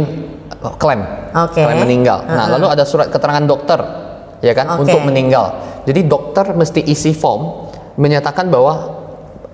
[0.61, 1.01] uh, klaim,
[1.33, 1.57] Oke.
[1.57, 2.21] klaim meninggal.
[2.29, 2.61] Nah, Uh-uh.
[2.61, 3.81] lalu ada surat keterangan dokter,
[4.45, 4.85] ya kan, Oke.
[4.85, 5.57] untuk meninggal.
[5.89, 7.65] Jadi dokter mesti isi form
[7.97, 8.73] menyatakan bahwa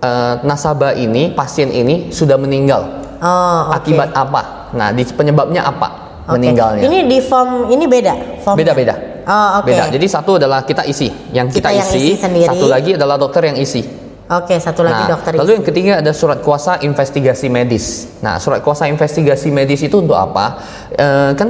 [0.03, 3.07] uh, nasabah ini, pasien ini sudah meninggal.
[3.24, 3.88] Oh, oke.
[3.88, 4.68] Akibat apa?
[4.76, 6.04] Nah, di penyebabnya apa?
[6.26, 6.41] Oke.
[6.41, 6.82] Meninggalnya.
[6.84, 8.41] Ini di form ini beda.
[8.41, 8.57] formnya?
[8.65, 8.95] Beda-beda.
[9.26, 9.69] Oh oke.
[9.69, 9.89] Beda.
[9.89, 12.49] Jadi satu adalah kita isi, yang kita, Kita yang isi, isi sendiri.
[12.49, 13.82] satu lagi adalah dokter yang isi.
[14.26, 15.38] Oke satu lagi nah, dokter.
[15.38, 15.53] lalu isi.
[15.53, 18.09] yang ketiga ada surat kuasa investigasi medis.
[18.26, 20.57] Nah, surat kuasa investigasi medis itu untuk apa?
[20.89, 21.49] Eh, kan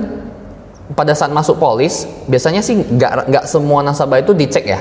[0.92, 4.80] pada saat masuk polis biasanya sih nggak nggak semua nasabah itu dicek ya,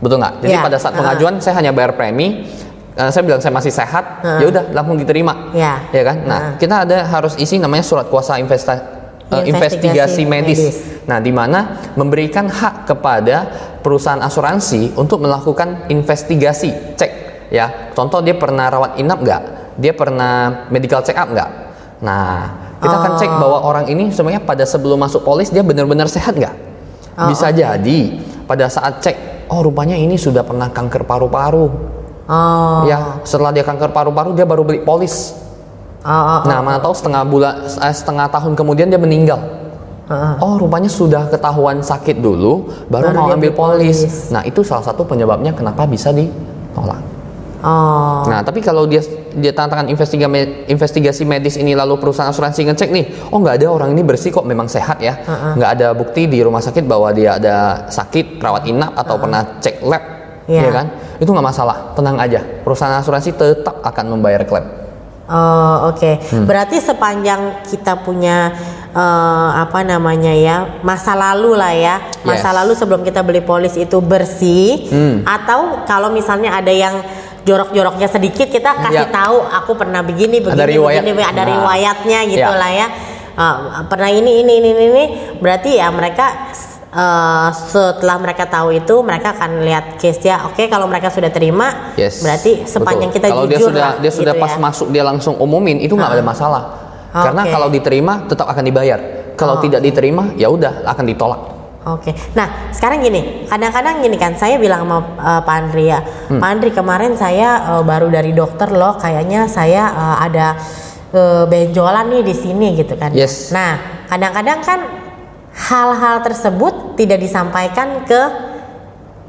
[0.00, 0.40] betul nggak?
[0.40, 2.48] Jadi Ya, pada saat pengajuan saya hanya bayar premi,
[2.92, 4.40] eh, saya bilang saya masih sehat, Uh-uh.
[4.40, 5.84] ya udah langsung diterima, Ya.
[5.92, 6.16] ya kan?
[6.24, 6.56] Nah, Uh-uh.
[6.56, 8.93] kita ada harus isi namanya surat kuasa investa-
[9.32, 10.60] eh, Investigasi investigasi medis.
[10.60, 10.76] medis.
[11.04, 13.36] Nah, di mana memberikan hak kepada
[13.80, 17.12] perusahaan asuransi untuk melakukan investigasi, cek
[17.52, 17.92] ya.
[17.92, 19.42] Contoh dia pernah rawat inap nggak?
[19.76, 21.50] Dia pernah medical check up nggak?
[22.00, 22.32] Nah,
[22.80, 23.38] kita akan cek Oh.
[23.40, 26.54] bahwa orang ini sebenarnya pada sebelum masuk polis dia benar-benar sehat nggak?
[27.14, 28.00] Oh, Bisa jadi
[28.44, 31.66] pada saat cek, oh rupanya ini sudah pernah kanker paru-paru.
[32.24, 32.88] Oh.
[32.88, 35.36] Ya, setelah dia kanker paru-paru dia baru beli polis.
[36.04, 36.40] Oh, oh, oh.
[36.44, 39.40] Nah, mana tahu setengah bulan, eh, setengah tahun kemudian dia meninggal.
[40.04, 40.32] Heeh.
[40.44, 44.04] Oh, rupanya sudah ketahuan sakit dulu, baru, Baru mau ambil polis.
[44.04, 44.28] polis.
[44.28, 47.00] Nah, itu salah satu penyebabnya kenapa bisa ditolak.
[47.64, 48.20] Oh.
[48.28, 49.00] Nah, tapi kalau dia
[49.32, 53.96] dia tantangan investigasi investigasi medis ini lalu perusahaan asuransi ngecek nih, oh nggak ada orang
[53.96, 55.16] ini bersih kok, memang sehat ya,
[55.56, 59.80] nggak ada bukti di rumah sakit bahwa dia ada sakit, rawat inap atau pernah cek
[59.80, 60.04] lab,
[60.44, 60.68] Iya.
[60.68, 60.86] ya kan?
[61.16, 62.44] Itu nggak masalah, tenang aja.
[62.44, 64.83] Perusahaan asuransi tetap akan membayar klaim.
[65.24, 66.44] Oh oke, Hmm.
[66.44, 68.52] berarti sepanjang kita punya
[68.94, 72.56] eh, apa namanya ya masa lalu lah ya, masa Yes.
[72.60, 75.16] lalu sebelum kita beli polis itu bersih, Hmm.
[75.26, 77.00] atau kalau misalnya ada yang
[77.42, 79.12] jorok-joroknya sedikit kita kasih Ya.
[79.12, 81.02] tahu aku pernah begini begini Ada riwayat.
[81.02, 81.50] begini ada Nah.
[81.52, 82.60] riwayatnya gitu Ya.
[82.60, 82.86] lah ya,
[83.34, 83.56] Eh,
[83.90, 85.04] pernah ini ini ini, ini.
[85.42, 86.54] berarti ya mereka
[86.94, 91.92] eh, setelah mereka tahu itu mereka akan lihat case ya, oke kalau mereka sudah terima,
[91.98, 92.22] Yes.
[92.22, 93.18] berarti sepanjang betul.
[93.18, 94.60] kita kalau dia jujur sudah lah, dia sudah gitu pas ya.
[94.62, 96.62] masuk dia langsung umumin itu nggak ada masalah.
[97.14, 97.52] Karena Oke.
[97.54, 98.98] kalau diterima tetap akan dibayar.
[99.34, 101.40] Kalau Oh, tidak diterima ya udah akan ditolak.
[101.84, 106.40] Oke, nah sekarang gini, kadang-kadang gini kan, saya bilang sama uh, Pak Andri ya, Hmm.
[106.40, 110.56] Pak Andri kemarin saya uh, baru dari dokter loh, kayaknya saya uh, ada
[111.12, 113.12] uh, benjolan nih di sini gitu kan.
[113.12, 113.52] Yes.
[113.52, 113.76] Nah,
[114.08, 114.80] kadang-kadang kan
[115.54, 118.20] hal-hal tersebut tidak disampaikan ke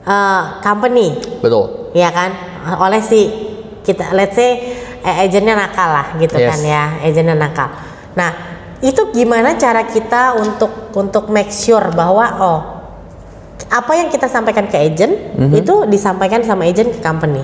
[0.04, 1.94] uh, company, Betul.
[1.94, 2.34] ya kan,
[2.82, 3.30] oleh si
[3.86, 4.74] kita, let's say
[5.06, 6.50] eh, agentnya nakal lah gitu Yes.
[6.50, 7.70] kan ya, agentnya nakal.
[8.18, 8.30] Nah,
[8.82, 12.60] itu gimana cara kita untuk untuk make sure bahwa oh
[13.66, 15.54] apa yang kita sampaikan ke agent Mhm.
[15.56, 17.42] itu disampaikan sama agent ke company.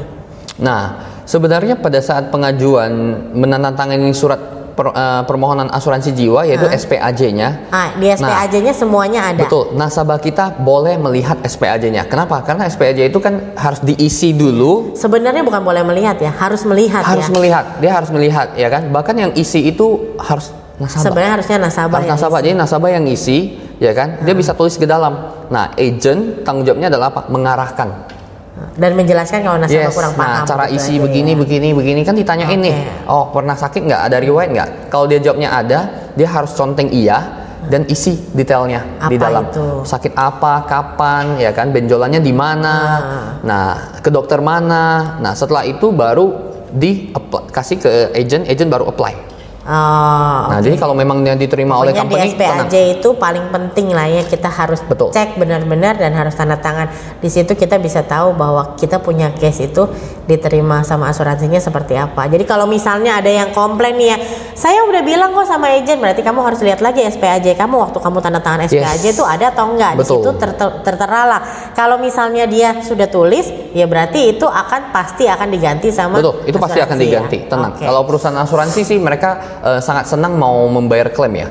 [0.62, 2.92] Nah, sebenarnya pada saat pengajuan
[3.34, 7.70] menandatangani surat per- eh, permohonan asuransi jiwa yaitu SPAJ-nya.
[7.70, 9.46] Ah, di SPAJ-nya semuanya ada.
[9.46, 9.46] Nah.
[9.46, 12.10] Betul, nasabah kita boleh melihat SPAJ-nya.
[12.10, 12.42] Kenapa?
[12.42, 17.30] Karena SPAJ itu kan harus diisi dulu, Sebenarnya bukan boleh melihat ya, harus melihat harus
[17.30, 17.34] ya.
[17.38, 18.90] melihat, dia harus melihat ya kan.
[18.90, 20.50] Bahkan yang isi itu harus
[20.82, 21.06] nasabah.
[21.06, 22.40] Sebenarnya harusnya nasabah harus yang nasabah.
[22.42, 22.46] isi.
[22.50, 23.38] Jadi nasabah yang isi,
[23.78, 24.26] ya kan?
[24.26, 25.14] Dia bisa tulis ke dalam.
[25.54, 27.22] Nah, agent tanggung jawabnya adalah apa?
[27.30, 28.11] Mengarahkan.
[28.52, 29.96] Dan menjelaskan kalau nasabah Yes.
[29.96, 30.44] kurang paham.
[30.44, 31.38] Nah, cara gitu isi aja begini, ya.
[31.40, 32.76] begini, begini kan ditanyain nih.
[33.08, 34.02] Oh, pernah sakit nggak?
[34.12, 34.70] Ada riwayat nggak?
[34.92, 35.80] Kalau dia jawabnya ada,
[36.20, 39.44] dia harus conteng iya dan isi detailnya di Apa dalam.
[39.48, 39.66] itu?
[39.88, 41.72] Sakit apa, kapan, ya kan?
[41.72, 42.74] Benjolannya di mana?
[42.76, 43.00] Ah.
[43.46, 43.68] Nah,
[44.04, 45.16] ke dokter mana?
[45.24, 49.14] Nah, setelah itu baru di apply- kasih ke agent, agent baru apply.
[49.62, 52.94] Oh, Nah, jadi kalau memang yang diterima oleh Pokoknya di company, SPAJ tenang.
[52.98, 55.14] itu paling penting lah ya kita harus Betul.
[55.14, 56.90] cek benar-benar dan harus tanda tangan.
[57.22, 59.86] Di situ kita bisa tahu bahwa kita punya case itu
[60.26, 62.26] diterima sama asuransinya seperti apa.
[62.26, 64.18] Jadi kalau misalnya ada yang komplain nih ya,
[64.56, 68.18] saya udah bilang kok sama agent, berarti kamu harus lihat lagi SPAJ kamu waktu kamu
[68.18, 69.14] tanda tangan SPAJ Yes.
[69.14, 69.94] itu ada atau enggak.
[69.94, 70.26] Di Betul.
[70.26, 71.42] situ ter- tertera lah.
[71.72, 73.46] Kalau misalnya dia sudah tulis,
[73.78, 77.02] ya berarti itu akan pasti akan diganti sama Betul, itu pasti akan ya.
[77.06, 77.38] diganti.
[77.46, 77.78] Tenang.
[77.78, 77.86] Oke.
[77.86, 81.50] Kalau perusahaan asuransi sih mereka eh, sangat senang mau membayar klaim ya.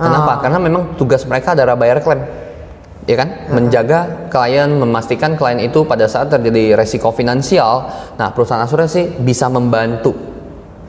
[0.00, 0.32] Kenapa?
[0.32, 0.40] Oh.
[0.40, 2.24] Karena memang tugas mereka adalah bayar klaim.
[3.08, 3.50] Ya kan?
[3.50, 10.14] Menjaga klien, memastikan klien itu pada saat terjadi resiko finansial, nah perusahaan asuransi bisa membantu.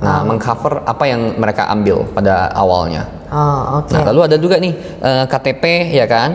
[0.02, 3.06] Nah, mengcover apa yang mereka ambil pada awalnya.
[3.30, 3.94] Oh, oke.
[3.94, 6.30] Nah, lalu ada juga nih eh, KTP ya kan?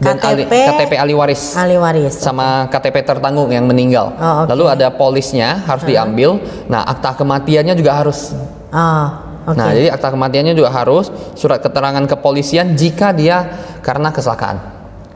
[0.00, 2.16] Dan ali- KTP, KTP ahli waris ahli waris.
[2.16, 4.16] sama KTP tertanggung yang meninggal.
[4.16, 4.56] Oh, oke.
[4.56, 6.40] Lalu ada polisnya harus diambil.
[6.72, 8.32] Nah, akta kematiannya juga harus.
[8.72, 9.06] Oh,
[9.44, 9.56] oke.
[9.56, 13.44] Nah, jadi akta kematiannya juga harus surat keterangan kepolisian jika dia
[13.80, 14.58] karena kecelakaan.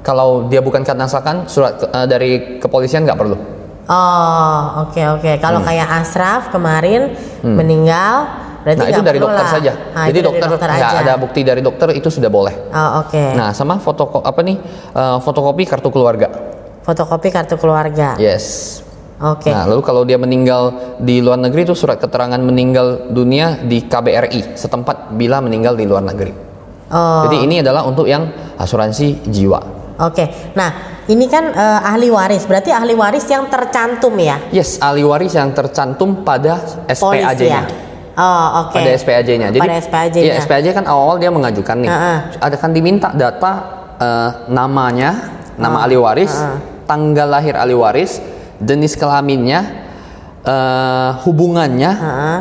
[0.00, 3.36] Kalau dia bukan karena kecelakaan, surat ke- eh, dari kepolisian nggak perlu.
[3.84, 5.32] Oh, oke oke.
[5.38, 5.68] Kalau Hmm.
[5.68, 7.12] kayak Asraf kemarin
[7.42, 8.28] meninggal,
[8.60, 9.52] berarti Nah, itu dari dokter lah.
[9.52, 9.72] saja.
[9.92, 10.86] Ah, jadi dokter, dokter aja.
[11.00, 12.68] ada bukti dari dokter itu sudah boleh.
[12.68, 13.24] Oh, oke.
[13.32, 14.56] Nah, sama foto apa nih?
[14.92, 16.28] Eh, fotokopi kartu keluarga.
[16.80, 18.16] Fotokopi kartu keluarga.
[18.16, 18.80] Yes.
[19.24, 19.48] Oke.
[19.48, 24.52] Nah, lalu kalau dia meninggal di luar negeri itu surat keterangan meninggal dunia di KBRI
[24.52, 26.32] setempat bila meninggal di luar negeri.
[26.92, 28.28] Oh, Jadi ini adalah untuk yang
[28.60, 29.60] asuransi jiwa.
[29.96, 30.52] oke.
[30.52, 32.44] Nah, ini kan eh, ahli waris.
[32.44, 34.36] Berarti ahli waris yang tercantum ya?
[34.52, 36.60] Yes, ahli waris yang tercantum pada
[37.00, 37.32] Polis ya.
[37.32, 37.62] SPAJ-nya.
[38.14, 38.76] Oh, oke.
[38.76, 39.48] Pada SPAJ-nya.
[39.56, 40.36] Jadi Pada SPAJ-nya.
[40.36, 41.88] Iya, SPAJ kan awal dia mengajukan nih.
[41.88, 42.18] Heeh.
[42.44, 43.52] Ada kan diminta data
[43.96, 46.36] eh, namanya, nama ahli waris,
[46.84, 48.22] tanggal lahir ahli waris,
[48.60, 49.60] jenis kelaminnya,
[50.42, 51.90] eh, hubungannya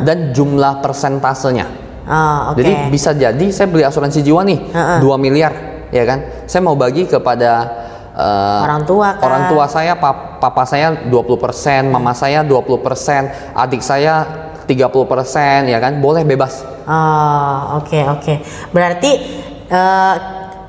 [0.02, 1.66] dan jumlah persentasenya.
[2.04, 2.60] Oh, oke.
[2.60, 4.98] Jadi bisa jadi saya beli asuransi jiwa nih Heeh.
[5.00, 5.52] 2 miliar,
[5.88, 6.20] ya kan?
[6.44, 7.52] Saya mau bagi kepada
[8.12, 9.24] eh, Orang tua kan?
[9.24, 14.14] orang tua saya, pap- papa saya 20%, mama saya 20%, adik saya
[14.68, 15.96] 30%, ya kan?
[15.98, 16.60] Boleh bebas.
[16.84, 18.34] Oh, oke oke.
[18.68, 19.10] Berarti
[19.64, 20.14] eh,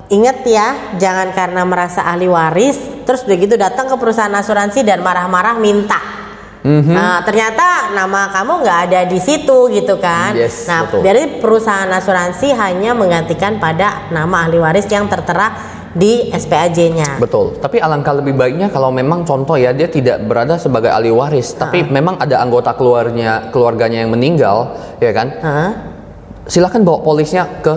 [0.10, 5.58] ingat ya, jangan karena merasa ahli waris, terus begitu datang ke perusahaan asuransi dan marah-marah
[5.58, 6.26] minta.
[6.66, 6.94] Mhm.
[6.98, 10.34] Nah, ternyata nama kamu nggak ada di situ gitu kan?
[10.34, 11.06] Yes, nah, betul.
[11.06, 15.54] dari perusahaan asuransi hanya menggantikan pada nama ahli waris yang tertera
[15.96, 17.22] di SPAJ-nya.
[17.22, 17.62] Betul.
[17.62, 21.86] Tapi alangkah lebih baiknya kalau memang contoh ya dia tidak berada sebagai ahli waris, tapi
[21.86, 25.28] memang ada anggota keluarnya keluarganya yang meninggal, ya kan?
[25.40, 25.72] Hah?
[26.50, 27.74] Silakan bawa polisnya ke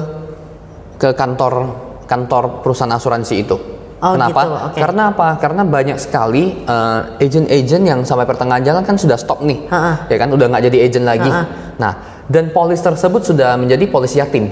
[0.98, 3.56] ke kantor kantor perusahaan asuransi itu.
[3.98, 4.40] Oh, Kenapa?
[4.46, 4.78] gitu, oke.
[4.78, 5.28] Karena apa?
[5.36, 10.06] Karena banyak sekali eh, agent-agent yang sampai pertengahan jalan kan sudah stop nih, Ha-ha.
[10.06, 10.30] ya kan?
[10.30, 11.26] Udah nggak jadi agent lagi.
[11.26, 11.74] Ha-ha.
[11.76, 11.92] Nah,
[12.30, 14.48] dan polis tersebut sudah menjadi polis yatim.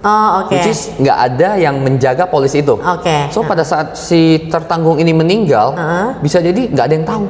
[0.00, 0.56] Oh, oke.
[0.56, 2.72] Which is nggak ada yang menjaga polis itu.
[2.72, 3.28] Oke.
[3.28, 6.08] So pada saat si tertanggung ini meninggal, Heeh.
[6.24, 7.24] bisa jadi nggak ada yang tahu.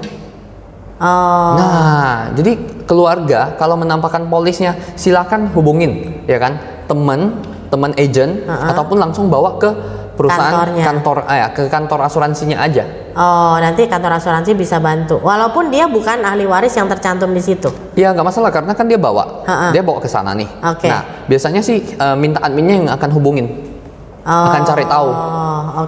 [1.01, 7.41] Oh, Nah, jadi keluarga kalau menampakkan polisnya silakan hubungin, ya kan, teman,
[7.71, 9.71] teman agent ataupun langsung bawa ke
[10.13, 10.85] perusahaan Kantornya.
[10.85, 12.85] kantor, ya, ke kantor asuransinya aja.
[13.11, 15.17] oh, nanti kantor asuransi bisa bantu.
[15.17, 17.73] Walaupun dia bukan ahli waris yang tercantum di situ.
[17.95, 19.73] Ya nggak masalah karena kan dia bawa, Ha-ha.
[19.73, 20.45] dia bawa ke sana nih.
[20.61, 20.87] Oke.
[20.87, 23.47] Nah, biasanya sih eh, minta adminnya yang akan hubungin,
[24.21, 25.09] Oh, akan cari tahu.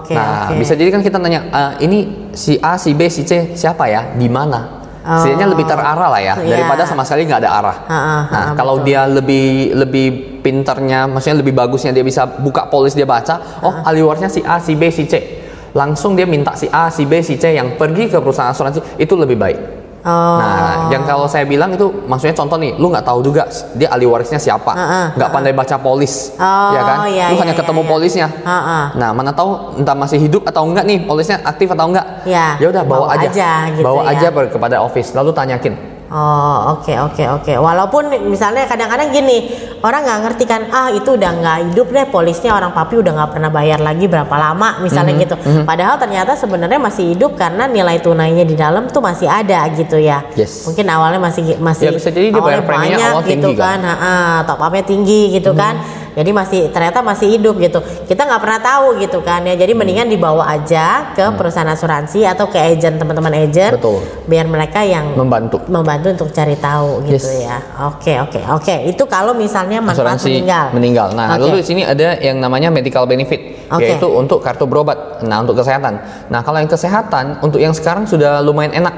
[0.01, 0.57] oke, nah, oke.
[0.57, 1.99] bisa jadi kan kita nanya, "Eh, ini
[2.33, 4.82] si A, si B, si C siapa ya, di mana?
[5.03, 6.63] Setidaknya lebih terarah lah ya, Iya.
[6.63, 7.77] daripada sama sekali nggak ada arah.
[7.91, 10.07] Ha-ha, nah, ha-ha, kalau dia lebih lebih
[10.47, 14.63] pinternya, maksudnya lebih bagusnya dia bisa buka polis dia baca, oh ahli warisnya si A,
[14.63, 15.43] si B, si C.
[15.75, 19.15] Langsung dia minta si A, si B, si C yang pergi ke perusahaan asuransi itu
[19.19, 19.59] lebih baik.
[20.03, 20.39] Oh.
[20.43, 23.47] Nah, yang kalau saya bilang itu maksudnya contoh nih, lu nggak tahu juga
[23.79, 26.97] dia ahli warisnya siapa, Heeh, nggak pandai baca polis, Oh, ya kan?
[27.07, 27.91] iya, lu iya, hanya iya, ketemu iya.
[27.95, 28.27] polisnya.
[28.43, 28.85] Heeh.
[28.99, 32.27] Nah, mana tahu entah masih hidup atau enggak nih, polisnya aktif atau enggak.
[32.27, 34.27] Ya, Ya udah bawa, bawa aja, aja gitu bawa ya.
[34.27, 35.75] aja kepada office, lalu tanyakin.
[36.13, 37.53] Oh oke oke oke.
[37.57, 39.49] Walaupun misalnya kadang-kadang gini
[39.83, 43.31] orang nggak ngerti kan ah itu udah nggak hidup deh polisnya orang papi udah nggak
[43.31, 45.35] pernah bayar lagi berapa lama misalnya Mhm, gitu.
[45.63, 50.23] Padahal ternyata sebenarnya masih hidup karena nilai tunainya di dalam tuh masih ada gitu ya.
[50.33, 50.65] Yes.
[50.65, 53.79] Mungkin awalnya masih masih Ya, bisa jadi dia awalnya banyak awal gitu tinggi kan.
[53.79, 53.91] kan.
[53.91, 54.15] Ha-ha,
[54.45, 55.75] top upnya tinggi gitu kan.
[56.13, 57.81] Jadi masih ternyata masih hidup gitu.
[58.05, 59.57] Kita nggak pernah tahu gitu kan ya.
[59.57, 63.81] Jadi mendingan dibawa aja ke perusahaan asuransi atau ke agent teman-teman agent.
[63.81, 64.05] Betul.
[64.29, 65.65] Biar mereka yang Membantu.
[65.67, 67.41] membantu untuk cari tahu gitu Yes.
[67.43, 67.57] ya.
[67.89, 68.75] Oke oke oke.
[68.85, 70.45] Itu kalau misalnya manfaat asuransi
[70.75, 71.15] meninggal.
[71.15, 71.47] Nah, Oke.
[71.47, 73.87] lalu di sini ada yang namanya medical benefit, Oke.
[73.87, 75.23] yaitu untuk kartu berobat.
[75.23, 76.03] Nah, untuk kesehatan.
[76.29, 78.95] Nah, kalau yang kesehatan untuk yang sekarang sudah lumayan enak.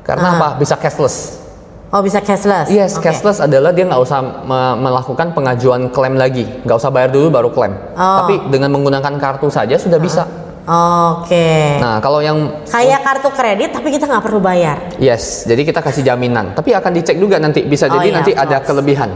[0.00, 0.36] Karena Ah.
[0.36, 0.48] apa?
[0.56, 1.42] Bisa cashless.
[1.88, 2.66] Oh bisa cashless.
[2.68, 3.06] Yes, Oke.
[3.06, 7.48] cashless adalah dia nggak usah me- melakukan pengajuan klaim lagi, nggak usah bayar dulu baru
[7.48, 7.72] klaim.
[7.94, 8.26] Oh.
[8.26, 10.26] Tapi dengan menggunakan kartu saja sudah bisa.
[10.64, 11.78] Oke.
[11.78, 14.96] Nah, kalau yang Kayak kartu kredit tapi kita nggak perlu bayar.
[14.96, 16.50] yes, jadi kita kasih jaminan.
[16.52, 19.12] Tapi akan dicek juga nanti bisa Oh, jadi iya, nanti ada kelebihan.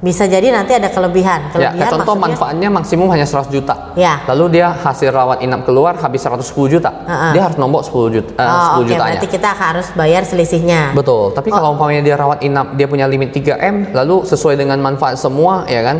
[0.00, 1.52] Bisa jadi nanti ada kelebihan.
[1.52, 3.92] Ya, Kelebihan kayak contoh maksudnya- manfaatnya maksimum hanya 100 juta.
[3.92, 4.24] Ya.
[4.24, 6.88] Lalu dia hasil rawat inap keluar habis 110 juta.
[7.04, 7.36] Heeh.
[7.36, 9.04] Dia harus nombok 10 juta eh, Oh, 10 oke, jutanya.
[9.12, 10.96] berarti kita harus bayar selisihnya.
[10.96, 11.36] Betul.
[11.36, 15.68] Tapi kalau umpamanya dia rawat inap, dia punya limit 3M, lalu sesuai dengan manfaat semua,
[15.68, 15.96] ya kan?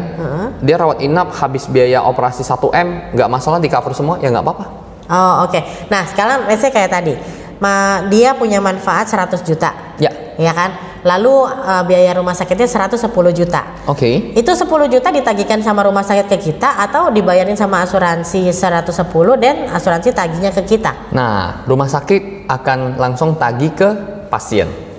[0.64, 4.64] Dia rawat inap habis biaya operasi 1M, nggak masalah di cover semua, ya nggak apa-apa.
[5.10, 5.60] Oh, oke.
[5.92, 7.14] Nah, sekarang let's say kayak tadi.
[7.60, 9.76] Ma, dia punya manfaat 100 juta.
[10.00, 10.08] Ya.
[10.40, 10.72] Ya kan?
[11.04, 13.84] Lalu eh, biaya rumah sakitnya 110 juta.
[13.84, 14.32] Oke.
[14.32, 18.88] Itu 10 juta ditagihkan sama rumah sakit ke kita atau dibayarin sama asuransi 110
[19.36, 21.12] dan asuransi tagihnya ke kita?
[21.12, 23.88] Nah, rumah sakit akan langsung tagih ke
[24.32, 24.89] pasien.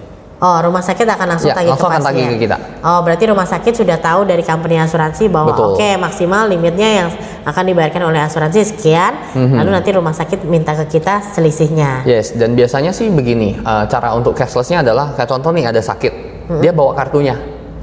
[0.42, 2.18] Oh, rumah sakit akan langsung Ya, tagih langsung ke akan pasien.
[2.18, 2.58] tagih ke kita.
[2.82, 7.10] Oh, berarti rumah sakit sudah tahu dari company asuransi bahwa oke maksimal limitnya yang
[7.42, 9.62] akan dibayarkan oleh asuransi sekian, Mhm.
[9.62, 12.10] lalu nanti rumah sakit minta ke kita selisihnya.
[12.10, 16.14] Yes, dan biasanya sih begini, eh, cara untuk cashlessnya adalah kayak contoh nih ada sakit,
[16.58, 17.38] dia bawa kartunya.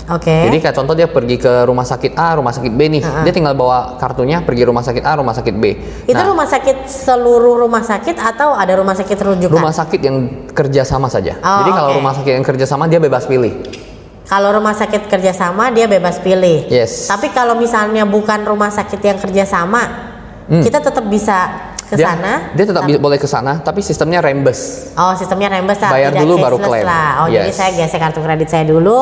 [0.08, 0.32] Oke.
[0.48, 3.52] Jadi kayak contoh dia pergi ke rumah sakit A, rumah sakit B nih, dia tinggal
[3.52, 5.64] bawa kartunya pergi rumah sakit A, rumah sakit B.
[6.08, 9.52] Itu Nah, rumah sakit seluruh rumah sakit atau ada rumah sakit rujukan?
[9.52, 10.16] rumah sakit yang
[10.50, 11.36] kerjasama saja.
[11.38, 11.98] Oh, Jadi kalau oke.
[12.00, 13.52] rumah sakit yang kerjasama dia bebas pilih.
[14.24, 16.68] Kalau rumah sakit kerjasama dia bebas pilih.
[16.68, 17.08] Yes.
[17.08, 19.82] Tapi kalau misalnya bukan rumah sakit yang kerjasama,
[20.48, 21.98] kita tetap bisa ke Hmm.
[21.98, 22.32] Dia, sana.
[22.52, 24.92] dia tetap bi- boleh ke sana, tapi sistemnya reimburse.
[24.92, 26.84] Oh, sistemnya reimburse lah, Bayar tidak dulu baru klaim.
[26.84, 27.08] lah.
[27.18, 27.56] Oh, jadi Yes.
[27.56, 28.98] saya gesek kartu kredit saya dulu,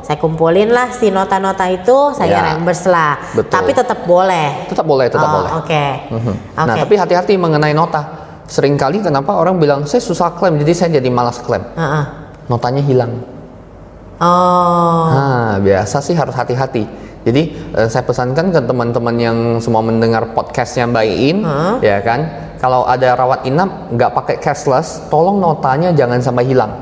[0.00, 2.42] saya kumpulin lah si nota-nota itu, saya Ya.
[2.46, 3.18] reimburse lah.
[3.32, 3.50] Betul.
[3.50, 4.64] Tapi tetap boleh.
[4.64, 5.50] Tetap boleh, tetap oh, boleh.
[5.58, 5.84] Oke.
[6.08, 6.34] Mhm.
[6.54, 6.62] Oke.
[6.64, 8.02] Nah, tapi hati-hati mengenai nota.
[8.46, 11.60] Seringkali kenapa orang bilang saya susah klaim, jadi saya jadi malas klaim.
[11.68, 12.04] Heeh.
[12.46, 13.12] Notanya hilang.
[14.18, 15.04] Oh.
[15.06, 16.86] Nah, biasa sih harus hati-hati.
[17.28, 17.42] Jadi
[17.76, 21.38] eh, saya pesankan ke teman-teman yang semua mendengar podcastnya Mbak Iin,
[21.84, 22.20] ya kan,
[22.56, 26.72] kalau ada rawat inap nggak pakai cashless, tolong notanya jangan sampai hilang.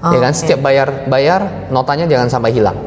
[0.00, 0.38] ya kan, Oke.
[0.38, 2.78] setiap bayar bayar notanya jangan sampai hilang.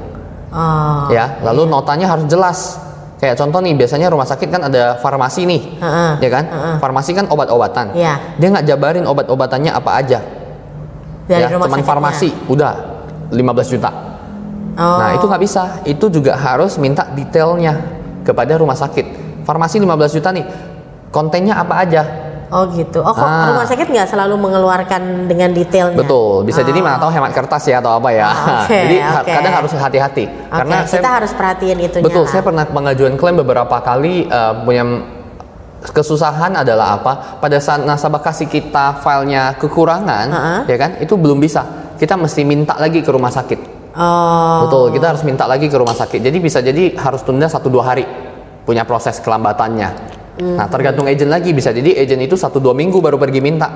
[0.53, 1.09] Oh.
[1.11, 2.79] ya, lalu notanya harus jelas.
[3.19, 6.11] Kayak contoh nih, biasanya rumah sakit kan ada farmasi nih, Heeh.
[6.23, 6.43] ya kan?
[6.79, 7.95] Farmasi kan obat-obatan.
[7.95, 8.37] Iya.
[8.39, 10.19] Dia nggak jabarin obat-obatannya apa aja.
[11.27, 11.87] Dari ya, rumah sakitnya.
[11.87, 12.71] farmasi udah
[13.31, 14.12] 15 juta.
[14.73, 14.97] Oh.
[14.97, 15.63] Nah, itu nggak bisa.
[15.83, 17.77] Itu juga harus minta detailnya
[18.21, 19.05] kepada rumah sakit.
[19.43, 20.45] Farmasi 15 juta nih.
[21.09, 22.01] Kontennya apa aja?
[22.49, 23.01] Oh gitu.
[23.01, 23.49] Oh kok Ah.
[23.49, 25.97] rumah sakit nggak selalu mengeluarkan dengan detailnya?
[25.97, 26.45] Betul.
[26.45, 28.25] Bisa jadi mana tahu hemat kertas ya atau apa ya.
[28.25, 28.33] Ah,
[28.65, 29.31] oke, jadi oke.
[29.31, 30.25] kadang harus hati-hati.
[30.29, 32.29] Oke, Karena kita saya harus perhatiin itunya Betul, lah.
[32.29, 34.83] saya pernah pengajuan klaim beberapa kali eh, punya
[35.83, 37.13] kesusahan adalah apa?
[37.41, 40.55] Pada saat nasabah kasih kita filenya kekurangan, Ha-ha.
[40.63, 40.91] ya kan?
[40.97, 41.65] Itu belum bisa.
[41.97, 43.72] Kita mesti minta lagi ke rumah sakit.
[43.93, 44.65] Oh.
[44.65, 46.17] Betul, kita harus minta lagi ke rumah sakit.
[46.17, 48.05] Jadi bisa jadi harus tunda satu dua hari
[48.65, 49.89] punya proses kelambatannya.
[50.41, 50.57] Hmm.
[50.57, 53.69] Nah tergantung agent lagi bisa jadi agent itu satu dua minggu baru pergi minta.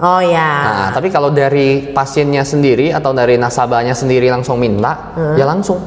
[0.00, 0.50] Oh ya.
[0.64, 5.80] Nah tapi kalau dari pasiennya sendiri atau dari nasabahnya sendiri langsung minta, ya langsung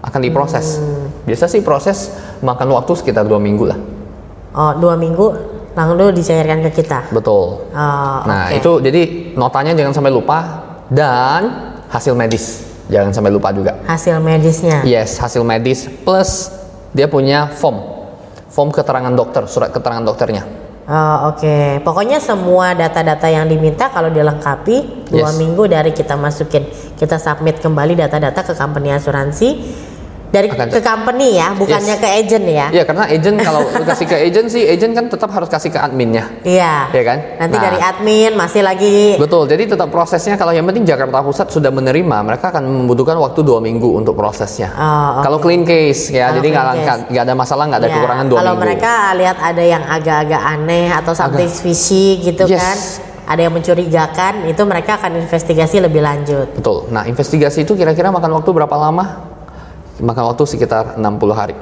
[0.00, 0.80] akan diproses.
[0.80, 1.28] Hmm.
[1.28, 2.08] Biasa sih proses
[2.40, 3.78] makan waktu sekitar dua minggu lah.
[4.56, 5.26] Oh dua minggu
[5.76, 7.12] lalu dicairkan ke kita.
[7.12, 7.68] Betul.
[7.68, 8.56] Oh, Nah oke.
[8.56, 9.02] itu jadi
[9.36, 10.38] notanya jangan sampai lupa
[10.88, 11.42] dan
[11.92, 13.80] hasil medis jangan sampai lupa juga.
[13.84, 14.84] hasil medisnya.
[14.84, 16.52] Yes, hasil medis plus
[16.92, 17.80] dia punya form.
[18.48, 20.46] Form keterangan dokter, surat keterangan dokternya.
[20.84, 25.40] Oh, Oke, pokoknya semua data-data yang diminta kalau dilengkapi dua Yes.
[25.40, 29.48] minggu dari kita masukin, kita submit kembali data-data ke company asuransi.
[30.34, 32.02] Dari akan ke company ya, bukannya Yes.
[32.02, 32.66] ke agent ya?
[32.74, 36.26] Iya, karena agent kalau kasih ke agent sih, agent kan tetap harus kasih ke adminnya.
[36.42, 36.90] Iya.
[36.90, 37.18] Iya kan?
[37.38, 37.62] Nanti Nah.
[37.62, 42.16] dari admin masih lagi Betul, jadi tetap prosesnya kalau yang penting Jakarta Pusat sudah menerima,
[42.20, 44.74] mereka akan membutuhkan waktu dua minggu untuk prosesnya.
[44.74, 45.22] Oh, oke.
[45.22, 46.64] Kalau clean case ya, Kalau jadi nggak
[47.14, 48.64] nggak ada masalah, nggak ada Ya, kekurangan dua Kalau minggu.
[48.66, 52.58] mereka lihat ada yang agak-agak aneh atau something fishy gitu Yes.
[52.58, 52.76] kan,
[53.24, 56.50] ada yang mencurigakan, itu mereka akan investigasi lebih lanjut.
[56.52, 56.90] Betul.
[56.90, 59.32] Nah, investigasi itu kira-kira makan waktu berapa lama?
[60.02, 61.54] Makan waktu sekitar 60 hari.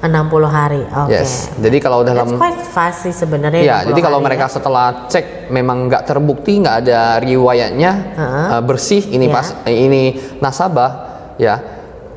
[0.00, 0.80] 60 hari.
[0.88, 1.12] Oke.
[1.12, 1.52] Yes.
[1.60, 3.60] Jadi kalau That's dalam quite fast sih sebenarnya.
[3.60, 4.52] Ya, 60 jadi kalau mereka ya.
[4.56, 8.46] setelah cek memang nggak terbukti, nggak ada riwayatnya Heeh.
[8.56, 9.32] uh, bersih, ini Ya.
[9.32, 10.02] pas eh, ini
[10.40, 10.90] nasabah,
[11.36, 11.60] ya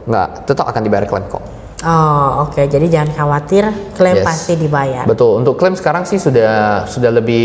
[0.07, 1.43] nggak tetap akan dibayar klaim kok.
[1.84, 2.64] Oh, oke.
[2.64, 3.68] Jadi jangan khawatir,
[3.99, 4.28] klaim Yes.
[4.28, 5.03] pasti dibayar.
[5.03, 5.43] Betul.
[5.43, 7.43] Untuk klaim sekarang sih sudah sudah lebih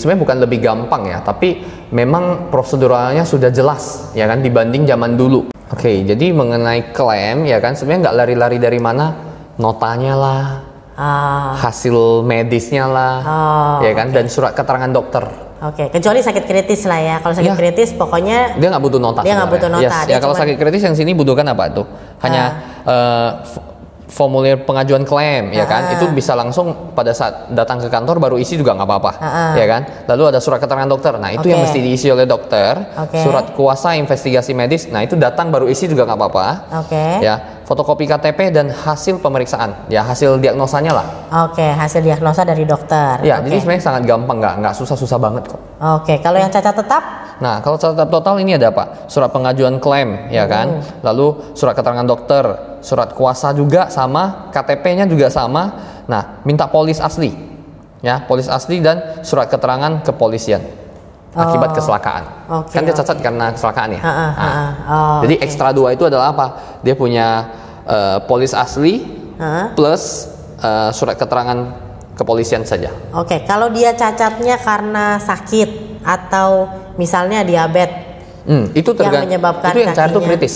[0.00, 1.60] sebenarnya bukan lebih gampang ya, tapi
[1.92, 5.52] memang proseduralnya sudah jelas ya kan dibanding zaman dulu.
[5.66, 9.18] Oke, jadi mengenai klaim ya kan sebenarnya nggak lari-lari dari mana
[9.56, 10.42] notanya lah,
[10.94, 15.26] Ah, hasil medisnya lah, Oh, ya kan dan surat keterangan dokter.
[15.58, 15.90] oke.
[15.90, 17.16] Kecuali sakit kritis lah ya.
[17.18, 17.58] Kalau sakit Ya.
[17.58, 19.20] kritis pokoknya Dia nggak butuh nota.
[19.20, 21.68] Dia nggak butuh nota, Yes, dia Ya kalau cuman- sakit kritis yang sini butuhkan apa
[21.68, 21.84] tuh?
[22.22, 22.44] Hanya
[22.80, 23.60] eh, f-
[24.06, 25.94] formulir pengajuan klaim ya kan Ah.
[25.94, 29.52] itu bisa langsung pada saat datang ke kantor baru isi juga nggak apa-apa Ah.
[29.52, 31.66] ya kan lalu ada surat keterangan dokter nah itu yang Oke.
[31.68, 33.18] mesti diisi oleh dokter Oke.
[33.18, 36.46] surat kuasa investigasi medis nah itu datang baru isi juga nggak apa-apa
[36.80, 37.04] Oke.
[37.20, 41.06] ya fotokopi KTP dan hasil pemeriksaan ya hasil diagnosanya lah
[41.50, 43.18] Oke, hasil diagnosa dari dokter.
[43.26, 43.50] ya Oke.
[43.50, 47.02] jadi sebenarnya sangat gampang nggak nggak susah-susah banget kok Oke, kalau yang cacat tetap?
[47.36, 49.04] Nah, kalau catat total ini ada apa?
[49.12, 50.80] Surat pengajuan klaim, ya kan?
[51.04, 52.48] Lalu surat keterangan dokter,
[52.80, 55.76] surat kuasa juga sama, KTP-nya juga sama.
[56.08, 57.28] Nah, minta polis asli.
[58.00, 60.64] Ya, polis asli dan surat keterangan kepolisian
[61.36, 62.24] akibat kecelakaan.
[62.48, 64.00] Oke, kan dia cacat karena kecelakaan ya.
[64.00, 64.66] Ha, ha, ha, ha.
[64.88, 65.44] Oh, jadi oke.
[65.44, 66.46] ekstra dua itu adalah apa?
[66.80, 67.52] Dia punya
[67.84, 69.04] eh, polis asli
[69.36, 69.76] Ha?
[69.76, 70.32] plus
[70.64, 71.76] eh, surat keterangan
[72.16, 72.88] kepolisian saja.
[73.12, 78.08] Oke, kalau dia cacatnya karena sakit atau misalnya diabetes.
[78.46, 79.26] Hmm, itu tergantung.
[79.26, 80.28] menyebabkan itu yang cacat itu kakinya.
[80.32, 80.54] kritis.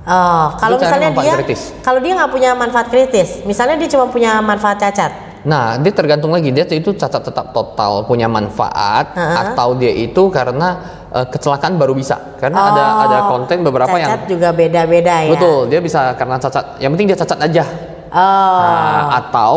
[0.00, 1.70] Oh, kalau misalnya dia kritis.
[1.86, 5.12] kalau dia nggak punya manfaat kritis, misalnya dia cuma punya manfaat cacat.
[5.40, 9.56] Nah, dia tergantung lagi dia itu cacat tetap total punya manfaat Ha-ha.
[9.56, 10.76] atau dia itu karena
[11.10, 12.36] eh, kecelakaan baru bisa.
[12.36, 15.30] Karena ada Oh, ada konten beberapa yang cacat juga beda-beda ya.
[15.32, 16.76] betul, dia bisa karena cacat.
[16.76, 17.64] Yang penting dia cacat aja.
[18.10, 18.60] Oh.
[18.60, 19.52] Nah, atau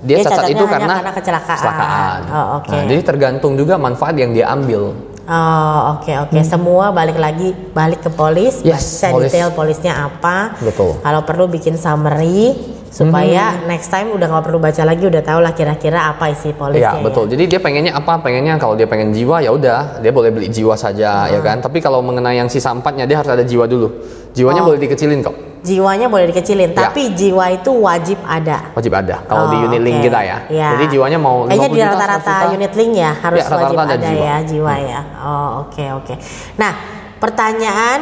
[0.00, 1.56] dia, Dia cacat itu karena, karena kecelakaan.
[1.60, 2.20] kecelakaan.
[2.32, 2.72] Oh, oke.
[2.72, 4.96] Nah, jadi tergantung juga manfaat yang dia ambil.
[5.30, 6.38] Oh, oke oke.
[6.42, 9.30] Semua balik lagi balik ke polis, Yes, baca polis.
[9.30, 10.58] detail polisnya apa.
[10.58, 10.98] Betul.
[10.98, 12.58] Kalau perlu bikin summary
[12.90, 13.70] supaya Hmm.
[13.70, 16.98] next time udah nggak perlu baca lagi, udah tahu lah kira-kira apa isi polisnya.
[16.98, 17.30] Iya betul.
[17.30, 18.18] Jadi dia pengennya apa?
[18.18, 21.62] Pengennya kalau dia pengen jiwa ya udah dia boleh beli jiwa saja ya kan.
[21.62, 23.86] Tapi kalau mengenai yang sisa empatnya dia harus ada jiwa dulu.
[24.34, 24.66] Jiwanya Oh.
[24.66, 25.49] boleh dikecilin kok.
[25.60, 26.88] Jiwanya boleh dikecilin, Ya.
[26.88, 28.72] tapi jiwa itu wajib ada.
[28.72, 30.04] Wajib ada kalau di Oh, unit link oke.
[30.08, 30.38] kita ya.
[30.48, 30.68] Iya.
[30.72, 32.54] Jadi jiwanya mau 50 Kayaknya di rata-rata 100 juta.
[32.56, 34.24] unit link ya harus Ya, rata-rata wajib ada ada, jiwa.
[34.24, 35.00] ya jiwa ya.
[35.20, 36.14] Oh oke oke.
[36.56, 36.72] Nah
[37.20, 38.00] pertanyaan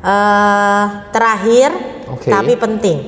[0.00, 1.70] eh terakhir
[2.08, 2.26] Oke.
[2.26, 2.98] tapi penting.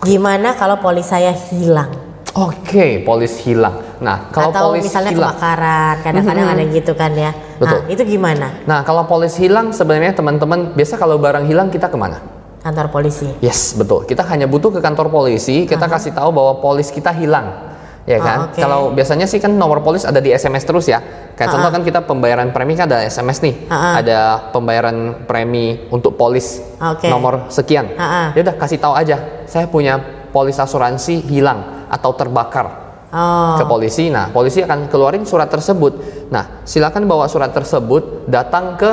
[0.00, 1.92] Gimana kalau polis saya hilang?
[2.30, 3.98] Oke, polis hilang.
[3.98, 5.34] Nah, kalau Atau polis misalnya hilang.
[5.34, 7.34] kebakaran, kadang-kadang ada gitu kan ya.
[7.58, 7.84] Betul.
[7.84, 8.46] Nah itu gimana?
[8.64, 12.39] Nah, kalau polis hilang sebenarnya teman-teman biasa kalau barang hilang kita ke mana?
[12.60, 13.28] Kantor polisi.
[13.40, 14.04] Yes, betul.
[14.04, 17.72] Kita hanya butuh ke kantor polisi, kita kasih tahu bahwa polis kita hilang.
[18.04, 18.38] Ya Oh, kan?
[18.48, 18.60] oke.
[18.60, 21.00] Kalau biasanya sih kan nomor polis ada di SMS terus ya.
[21.36, 23.54] Kayak contoh kan kita pembayaran premi kan ada SMS nih.
[23.72, 24.00] Ah.
[24.00, 24.18] Ada
[24.52, 27.08] pembayaran premi untuk polis Oke.
[27.08, 27.96] nomor sekian.
[27.96, 28.32] Ah.
[28.36, 29.96] Ya udah kasih tahu aja, saya punya
[30.32, 32.92] polis asuransi hilang atau terbakar.
[33.10, 33.58] Oh.
[33.58, 34.06] ke polisi.
[34.06, 35.98] Nah, polisi akan keluarin surat tersebut.
[36.30, 38.90] Nah, silakan bawa surat tersebut datang ke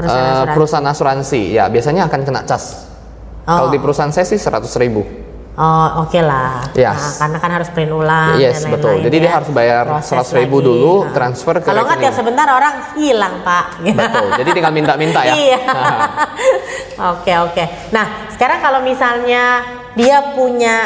[0.00, 0.54] Perusahaan eh, asuransi.
[0.56, 1.40] perusahaan asuransi.
[1.52, 2.88] Ya, biasanya akan kena cas.
[3.42, 3.72] Kalau Oh.
[3.72, 5.02] di perusahaan saya sih 100 ribu.
[5.52, 6.72] Oh oke lah.
[6.72, 6.96] Yes.
[6.96, 8.38] Nah, karena kan harus print ulang.
[8.38, 8.96] Yes, dan betul.
[8.96, 9.22] lain-lain Jadi ya.
[9.22, 10.64] dia harus bayar Proses 100.000 lagi.
[10.64, 11.12] dulu, Nah.
[11.12, 13.64] transfer ke Kalau nggak tiap sebentar orang hilang pak.
[13.82, 14.26] Betul.
[14.40, 15.34] Jadi tinggal minta-minta ya.
[15.34, 15.60] Iya.
[17.12, 17.64] Oke oke.
[17.90, 20.76] Nah sekarang kalau misalnya dia punya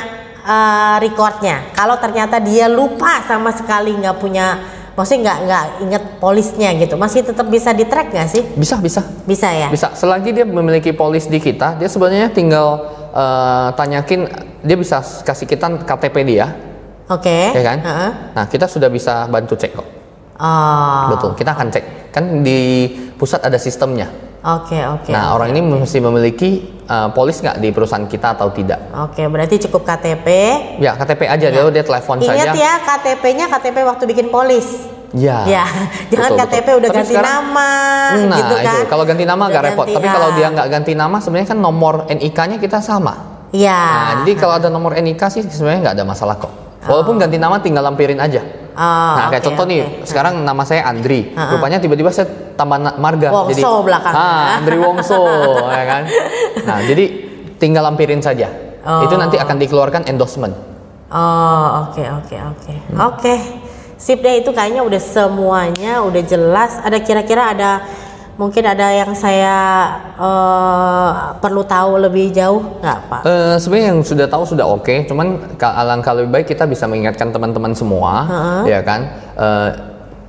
[0.41, 4.47] eh, recordnya, kalau ternyata dia lupa sama sekali nggak punya,
[4.95, 8.42] maksudnya nggak nggak inget polisnya gitu, masih tetap bisa di track nggak sih?
[8.55, 9.03] Bisa, bisa.
[9.26, 9.68] Bisa ya.
[9.68, 9.95] Bisa.
[9.95, 14.30] Selagi dia memiliki polis di kita, dia sebenarnya tinggal eh, tanyakin
[14.64, 16.57] dia bisa kasih kita KTP dia,
[17.12, 17.53] Oke.
[17.53, 17.78] ya kan?
[17.84, 18.11] Heeh.
[18.32, 19.88] Nah, kita sudah bisa bantu cek kok.
[20.40, 21.14] Oh.
[21.14, 21.30] Betul.
[21.38, 21.84] Kita akan cek.
[22.11, 24.11] Kan di pusat ada sistemnya.
[24.45, 25.09] Oke oke.
[25.09, 26.51] nah, orang ini mesti memiliki
[26.84, 28.92] uh, polis nggak di perusahaan kita atau tidak?
[28.92, 30.28] Oke berarti cukup KTP.
[30.84, 32.53] Ya, KTP aja dia dia telepon Ingat saja.
[32.53, 34.68] ya KTP-nya KTP waktu bikin polis.
[35.16, 35.49] Ya.
[35.49, 35.64] Ya,
[36.12, 36.76] jangan Betul, KTP betul.
[36.76, 37.70] udah Tapi ganti sekarang- nama
[38.20, 38.74] Nah, gitu kan.
[38.76, 39.86] itu kalau ganti nama Udah agak repot.
[39.86, 40.34] ganti, Tapi kalau ah.
[40.36, 43.14] dia nggak ganti nama, sebenarnya kan nomor NIK-nya kita sama.
[43.49, 43.80] Iya.
[43.80, 46.53] Nah, jadi kalau ada nomor NIK sih sebenarnya nggak ada masalah kok.
[46.84, 48.45] Walaupun ganti nama tinggal lampirin aja.
[48.75, 50.03] Oh, nah, kayak contoh nih, oke.
[50.03, 51.31] sekarang nama saya Andri.
[51.31, 52.27] Rupanya tiba-tiba saya
[52.59, 53.31] tambah marga.
[53.31, 54.14] Wongso jadi, belakang.
[54.18, 55.22] Ah, Andri Wongso,
[55.79, 56.03] ya kan.
[56.66, 57.05] Nah, jadi
[57.62, 58.51] tinggal lampirin saja.
[58.83, 59.07] Oh.
[59.07, 60.53] Itu nanti akan dikeluarkan endorsement.
[61.14, 62.75] Oh, oke oke oke.
[62.91, 62.99] Hmm.
[63.14, 63.35] Oke.
[63.95, 66.83] Sip deh itu kayaknya udah semuanya udah jelas.
[66.83, 67.87] Ada kira-kira ada
[68.35, 69.57] mungkin ada yang saya
[70.14, 73.20] eh, perlu tahu lebih jauh nggak Pak?
[73.24, 77.30] Eh, sebenarnya yang sudah tahu sudah oke, cuman ka- alangkah lebih baik kita bisa mengingatkan
[77.30, 78.12] teman-teman semua,
[78.64, 79.01] ya kan,
[79.35, 79.70] Eh,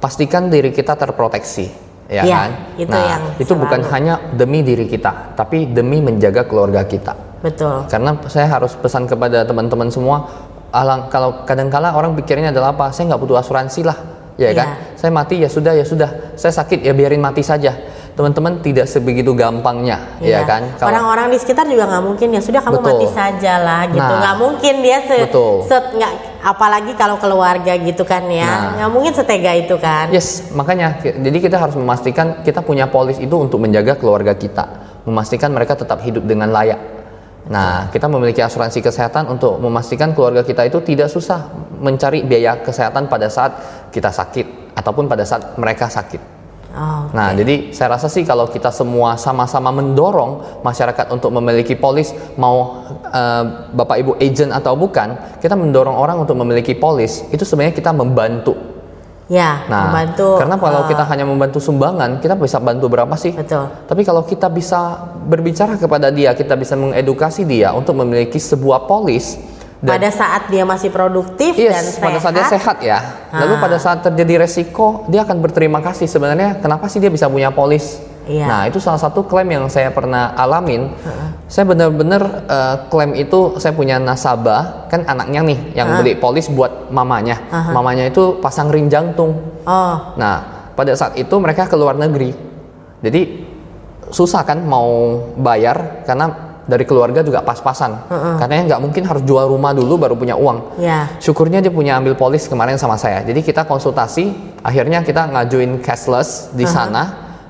[0.01, 1.69] pastikan diri kita terproteksi,
[2.09, 2.49] ya Iya, kan.
[2.75, 3.93] itu nah, yang itu bukan selalu.
[3.93, 7.13] hanya demi diri kita, tapi demi menjaga keluarga kita.
[7.41, 7.85] Betul.
[7.85, 10.25] Karena saya harus pesan kepada teman-teman semua,
[10.73, 12.89] alang kalau kadang-kala orang pikirnya adalah apa?
[12.89, 13.97] Saya nggak butuh asuransi lah,
[14.35, 14.57] ya Iya.
[14.57, 14.67] kan?
[14.97, 17.77] Saya mati ya sudah ya sudah, saya sakit ya biarin mati saja.
[18.15, 20.47] Teman-teman tidak sebegitu gampangnya, ya Iya.
[20.47, 20.61] kan?
[20.79, 22.87] Kalau- Orang-orang di sekitar juga nggak mungkin ya sudah kamu Betul.
[22.95, 24.19] mati saja lah gitu Nah.
[24.23, 25.67] nggak mungkin dia se, Betul.
[25.67, 28.71] se- nggak apalagi kalau keluarga gitu kan ya Nah.
[28.79, 33.35] nggak mungkin setega itu kan Yes, makanya jadi kita harus memastikan kita punya polis itu
[33.35, 34.63] untuk menjaga keluarga kita,
[35.03, 36.79] memastikan mereka tetap hidup dengan layak.
[37.45, 41.45] Nah, kita memiliki asuransi kesehatan untuk memastikan keluarga kita itu tidak susah
[41.77, 43.59] mencari biaya kesehatan pada saat
[43.91, 46.34] kita sakit ataupun pada saat mereka sakit.
[46.75, 52.11] Oh, Nah, jadi saya rasa sih kalau kita semua sama-sama mendorong masyarakat untuk memiliki polis,
[52.35, 57.73] mau eh, Bapak Ibu agent atau bukan, kita mendorong orang untuk memiliki polis, itu sebenarnya
[57.73, 58.53] kita membantu.
[59.25, 63.33] ya Nah, membantu karena kalau eh, kita hanya membantu sumbangan, kita bisa bantu berapa sih?
[63.33, 68.85] betul Tapi kalau kita bisa berbicara kepada dia, kita bisa mengedukasi dia untuk memiliki sebuah
[68.85, 69.54] polis
[69.85, 72.97] dan pada saat dia masih produktif dan Yes, sehat, pada saat dia sehat ya.
[73.29, 73.61] Lalu Ah.
[73.61, 76.09] pada saat terjadi resiko, dia akan berterima kasih.
[76.09, 78.01] Sebenarnya kenapa sih dia bisa punya polis?
[78.25, 78.49] Iya.
[78.49, 80.89] Nah, itu salah satu klaim yang saya pernah alamin.
[81.45, 86.89] Saya benar-benar eh, klaim itu saya punya nasabah, kan anaknya nih yang beli polis buat
[86.89, 87.37] mamanya.
[87.69, 89.61] Mamanya itu pasang ring jantung.
[89.69, 92.33] oh Nah, pada saat itu mereka ke luar negeri.
[93.05, 93.21] Jadi
[94.09, 98.09] susah kan mau bayar karena dari keluarga juga pas-pasan.
[98.41, 100.81] Katanya nggak mungkin harus jual rumah dulu baru punya uang.
[100.81, 103.21] ya Syukurnya dia punya ambil polis kemarin sama saya.
[103.21, 104.33] Jadi kita konsultasi,
[104.65, 107.03] akhirnya kita ngajuin cashless di sana,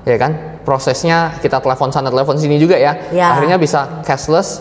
[0.04, 0.60] ya kan?
[0.68, 3.08] Prosesnya kita telepon sana telepon sini juga ya.
[3.14, 3.32] Ya.
[3.32, 4.60] Akhirnya bisa cashless.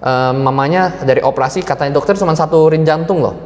[0.00, 3.36] Eh, mamanya dari operasi katanya dokter cuma satu ring jantung loh.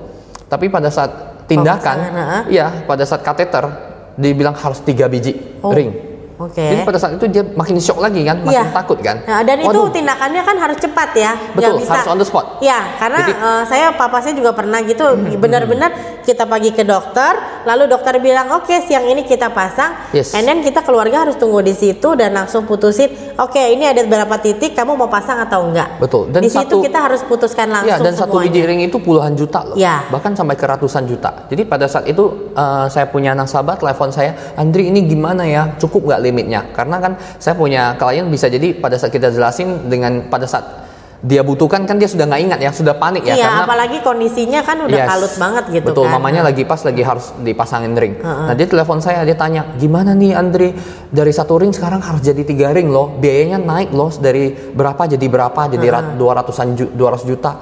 [0.47, 1.99] Tapi pada saat tindakan,
[2.47, 3.67] iya pada saat kateter
[4.15, 5.35] dibilang harus tiga biji
[5.67, 5.75] Oh.
[5.75, 6.14] ring.
[6.37, 8.73] Oke Jadi pada saat itu dia makin shock lagi kan, makin Iya.
[8.73, 9.17] takut kan.
[9.23, 11.33] Nah, dan itu Waduh, tindakannya kan harus cepat ya.
[11.53, 11.95] Betul, bisa.
[11.95, 12.59] harus on the spot.
[12.59, 15.05] Ya, karena Jadi- eh, saya papa saya juga pernah gitu,
[15.37, 20.33] benar-benar kita pergi ke dokter, lalu dokter bilang oke siang ini kita pasang, Yes.
[20.33, 24.35] and then kita keluarga harus tunggu di situ dan langsung putusin, oke ini ada berapa
[24.37, 25.99] titik, kamu mau pasang atau enggak?
[25.99, 26.31] Betul.
[26.31, 28.51] Dan di situ satu- kita harus putuskan langsung Iya, dan satu semuanya.
[28.51, 29.77] biji ring itu puluhan juta loh.
[29.77, 30.03] Ya.
[30.09, 31.47] Bahkan sampai ke ratusan juta.
[31.47, 35.75] Jadi pada saat itu eh, saya punya nasabah telepon saya, Andri ini gimana ya?
[35.77, 36.73] Cukup nggak limitnya?
[36.73, 40.65] Karena kan saya punya klien bisa jadi pada saat kita jelasin dengan pada saat
[41.21, 44.61] dia butuhkan kan dia sudah nggak ingat ya, sudah panik ya Iya, karena apalagi kondisinya
[44.61, 45.09] kan udah Yes.
[45.09, 46.13] kalut banget gitu Betul, kan.
[46.17, 48.21] mamanya lagi pas lagi harus dipasangin ring.
[48.21, 50.77] Nah dia telepon saya, dia tanya, gimana nih Andri
[51.09, 55.25] dari satu ring sekarang harus jadi tiga ring loh, biayanya naik loh dari berapa jadi
[55.25, 57.53] berapa, jadi dua ratusan ju- 200 juta.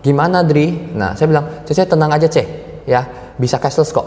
[0.00, 0.96] Gimana Dri?
[0.96, 2.46] Nah saya bilang, Cece tenang aja Ceh,
[2.88, 3.04] ya
[3.36, 4.06] bisa cashless kok,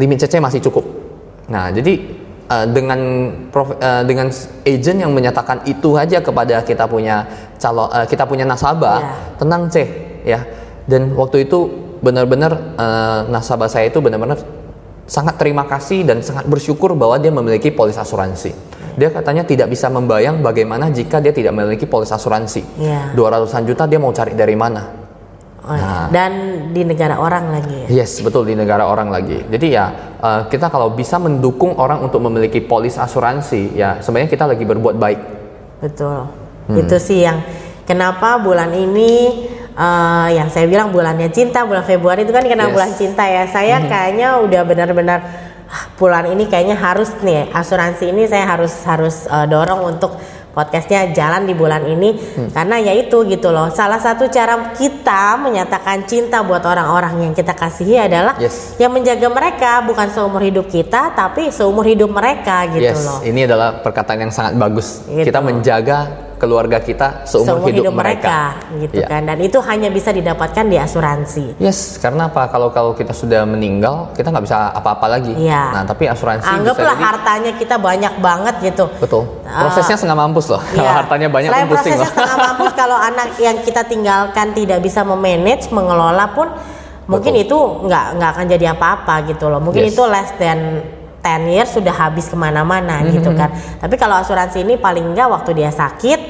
[0.00, 0.88] limit Cece masih cukup.
[1.52, 3.00] Nah jadi eh, dengan
[3.48, 4.28] prof- eh, dengan
[4.64, 7.24] agent yang menyatakan itu aja kepada kita punya
[7.56, 9.12] calon eh, kita punya nasabah, Iya.
[9.38, 9.88] tenang Ceh,
[10.22, 10.40] ya.
[10.84, 11.68] Dan waktu itu
[12.00, 14.36] benar-benar eh, nasabah saya itu benar-benar
[15.04, 18.56] sangat terima kasih dan sangat bersyukur bahwa dia memiliki polis asuransi.
[18.94, 22.62] Dia katanya tidak bisa membayang bagaimana jika dia tidak memiliki polis asuransi.
[22.80, 23.12] Iya.
[23.12, 25.03] 200-an juta dia mau cari dari mana?
[25.64, 25.80] Oh, iya.
[25.80, 26.06] Nah.
[26.12, 26.32] Dan
[26.76, 28.04] di negara orang lagi ya.
[28.04, 29.48] Yes, betul di negara orang lagi.
[29.48, 34.44] Jadi ya eh, kita kalau bisa mendukung orang untuk memiliki polis asuransi, ya sebenarnya kita
[34.44, 35.20] lagi berbuat baik.
[35.80, 36.28] Betul.
[36.68, 36.76] Hmm.
[36.76, 37.40] Itu sih yang
[37.88, 42.74] kenapa bulan ini eh, yang saya bilang bulannya cinta, bulan Februari itu kan kena Yes.
[42.76, 43.48] bulan cinta ya.
[43.48, 45.18] Saya kayaknya udah benar-benar
[45.64, 50.12] ah, bulan ini kayaknya harus nih asuransi ini saya harus harus eh, dorong untuk
[50.54, 52.50] podcastnya jalan di bulan ini Hmm.
[52.54, 57.52] karena ya itu gitu loh salah satu cara kita menyatakan cinta buat orang-orang yang kita
[57.52, 58.78] kasihi adalah Yes.
[58.78, 63.44] yang menjaga mereka bukan seumur hidup kita tapi seumur hidup mereka gitu yes, loh ini
[63.44, 65.02] adalah perkataan yang sangat bagus.
[65.08, 65.32] Gitu.
[65.32, 65.98] Kita menjaga
[66.44, 68.38] keluarga kita seumur, seumur hidup, hidup mereka,
[68.76, 69.08] gitu Iya.
[69.08, 72.44] kan dan itu hanya bisa didapatkan di asuransi Yes, karena apa?
[72.46, 75.32] Kalau kalau kita sudah meninggal, kita nggak bisa apa-apa lagi.
[75.34, 75.72] Iya.
[75.72, 79.24] Nah, tapi asuransi anggaplah bisa jadi hartanya kita banyak banget gitu betul.
[79.42, 80.60] Prosesnya setengah mampus loh.
[80.60, 80.92] Kalau Iya.
[80.94, 82.10] hartanya banyak Selain pusing prosesnya loh.
[82.12, 86.52] setengah mampus kalau anak yang kita tinggalkan tidak bisa memanage, mengelola pun
[87.04, 87.44] mungkin Betul.
[87.44, 89.58] itu nggak nggak akan jadi apa-apa gitu loh.
[89.58, 89.92] Mungkin Yes.
[89.92, 90.58] itu less than
[91.20, 93.14] 10 years sudah habis ke mana-mana Mm-hmm.
[93.14, 93.48] gitu kan.
[93.78, 96.20] Tapi kalau asuransi ini paling nggak waktu dia sakit,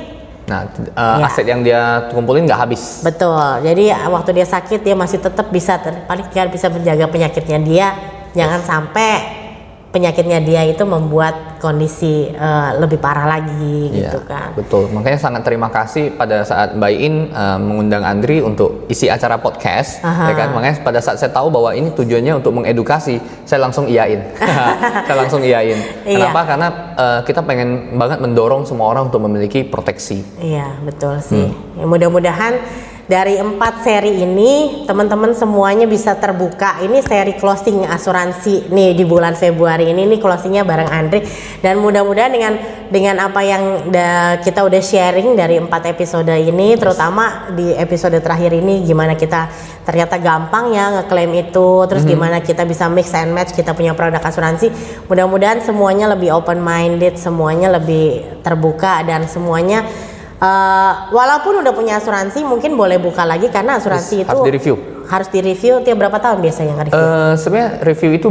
[0.44, 1.24] Nah, eh, Iya.
[1.24, 3.00] aset yang dia kumpulin nggak habis.
[3.00, 3.40] betul.
[3.64, 7.88] Jadi waktu dia sakit dia masih tetap bisa paling nggak bisa menjaga penyakitnya dia.
[8.34, 9.43] Jangan sampai
[9.94, 14.50] penyakitnya dia itu membuat kondisi eh, lebih parah lagi gitu Iya, kan.
[14.58, 14.90] Betul.
[14.90, 20.02] Makanya sangat terima kasih pada saat Mbak In eh, mengundang Andri untuk isi acara podcast,
[20.02, 20.28] Aha.
[20.28, 20.48] ya kan?
[20.50, 24.18] Makanya pada saat saya tahu bahwa ini tujuannya untuk mengedukasi, saya langsung iyain.
[25.06, 25.78] saya langsung iyain.
[26.02, 26.26] Iya.
[26.26, 26.40] Kenapa?
[26.42, 26.68] Karena
[26.98, 30.26] eh, kita pengen banget mendorong semua orang untuk memiliki proteksi.
[30.42, 31.54] Iya betul sih.
[31.54, 31.78] Hmm.
[31.78, 32.52] Ya, mudah-mudahan
[33.04, 36.80] dari empat seri ini teman-teman semuanya bisa terbuka.
[36.80, 41.20] Ini seri closing asuransi nih di bulan Februari ini nih closingnya bareng Andri
[41.60, 42.52] dan mudah-mudahan dengan
[42.88, 48.56] dengan apa yang da- kita udah sharing dari empat episode ini, terutama di episode terakhir
[48.56, 49.50] ini gimana kita
[49.84, 54.20] ternyata gampang ya ngeklaim itu, terus gimana kita bisa mix and match kita punya produk
[54.22, 54.72] asuransi.
[55.10, 59.84] Mudah-mudahan semuanya lebih open minded, semuanya lebih terbuka dan semuanya
[60.44, 64.76] Eh, walaupun udah punya asuransi mungkin boleh buka lagi karena asuransi Yes, itu harus direview.
[65.04, 67.04] harus direview tiap berapa tahun biasanya nggak review?
[67.04, 68.28] Eh, sebenarnya review itu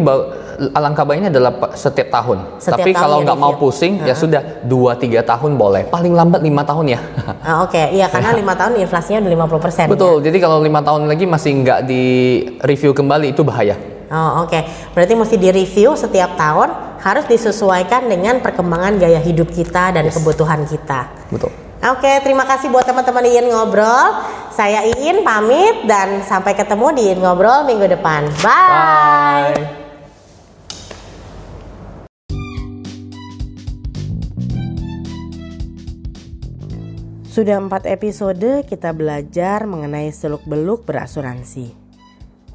[0.73, 2.37] alangkah baiknya adalah setiap tahun.
[2.57, 5.89] Setiap Tapi tahun kalau ya nggak mau pusing ya sudah 2-3 tahun boleh.
[5.89, 6.99] Paling lambat lima tahun ya.
[7.41, 9.85] Ah, Oke, iya karena lima tahun inflasinya udah 50 persen.
[9.89, 10.21] Betul.
[10.21, 12.03] Jadi kalau lima tahun lagi masih nggak di
[12.61, 13.77] review kembali itu bahaya.
[14.13, 14.59] Oh oke,
[14.93, 16.69] berarti mesti direview setiap tahun
[17.01, 21.09] harus disesuaikan dengan perkembangan gaya hidup kita dan kebutuhan kita.
[21.33, 21.49] Betul.
[21.83, 24.07] Oke, terima kasih buat teman-teman Iin Ngobrol.
[24.55, 28.23] Saya Iin pamit dan sampai ketemu di Iin Ngobrol minggu depan.
[28.39, 29.51] Bye.
[29.51, 29.83] Bye.
[37.27, 41.75] Sudah empat episode kita belajar mengenai seluk-beluk berasuransi.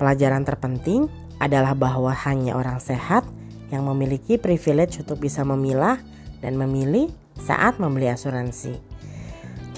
[0.01, 1.05] Pelajaran terpenting
[1.37, 3.29] adalah bahwa hanya orang sehat
[3.69, 6.01] yang memiliki privilege untuk bisa memilah
[6.41, 8.88] dan memilih saat membeli asuransi.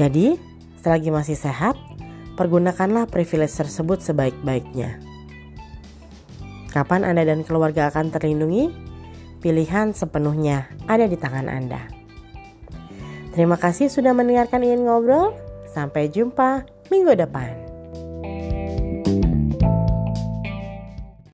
[0.01, 0.41] Jadi,
[0.81, 1.77] selagi masih sehat,
[2.41, 4.97] pergunakanlah privilege tersebut sebaik-baiknya.
[6.73, 8.73] Kapan Anda dan keluarga akan terlindungi?
[9.45, 11.85] Pilihan sepenuhnya ada di tangan Anda.
[13.37, 15.37] Terima kasih sudah mendengarkan ingin ngobrol.
[15.69, 17.70] Sampai jumpa minggu depan.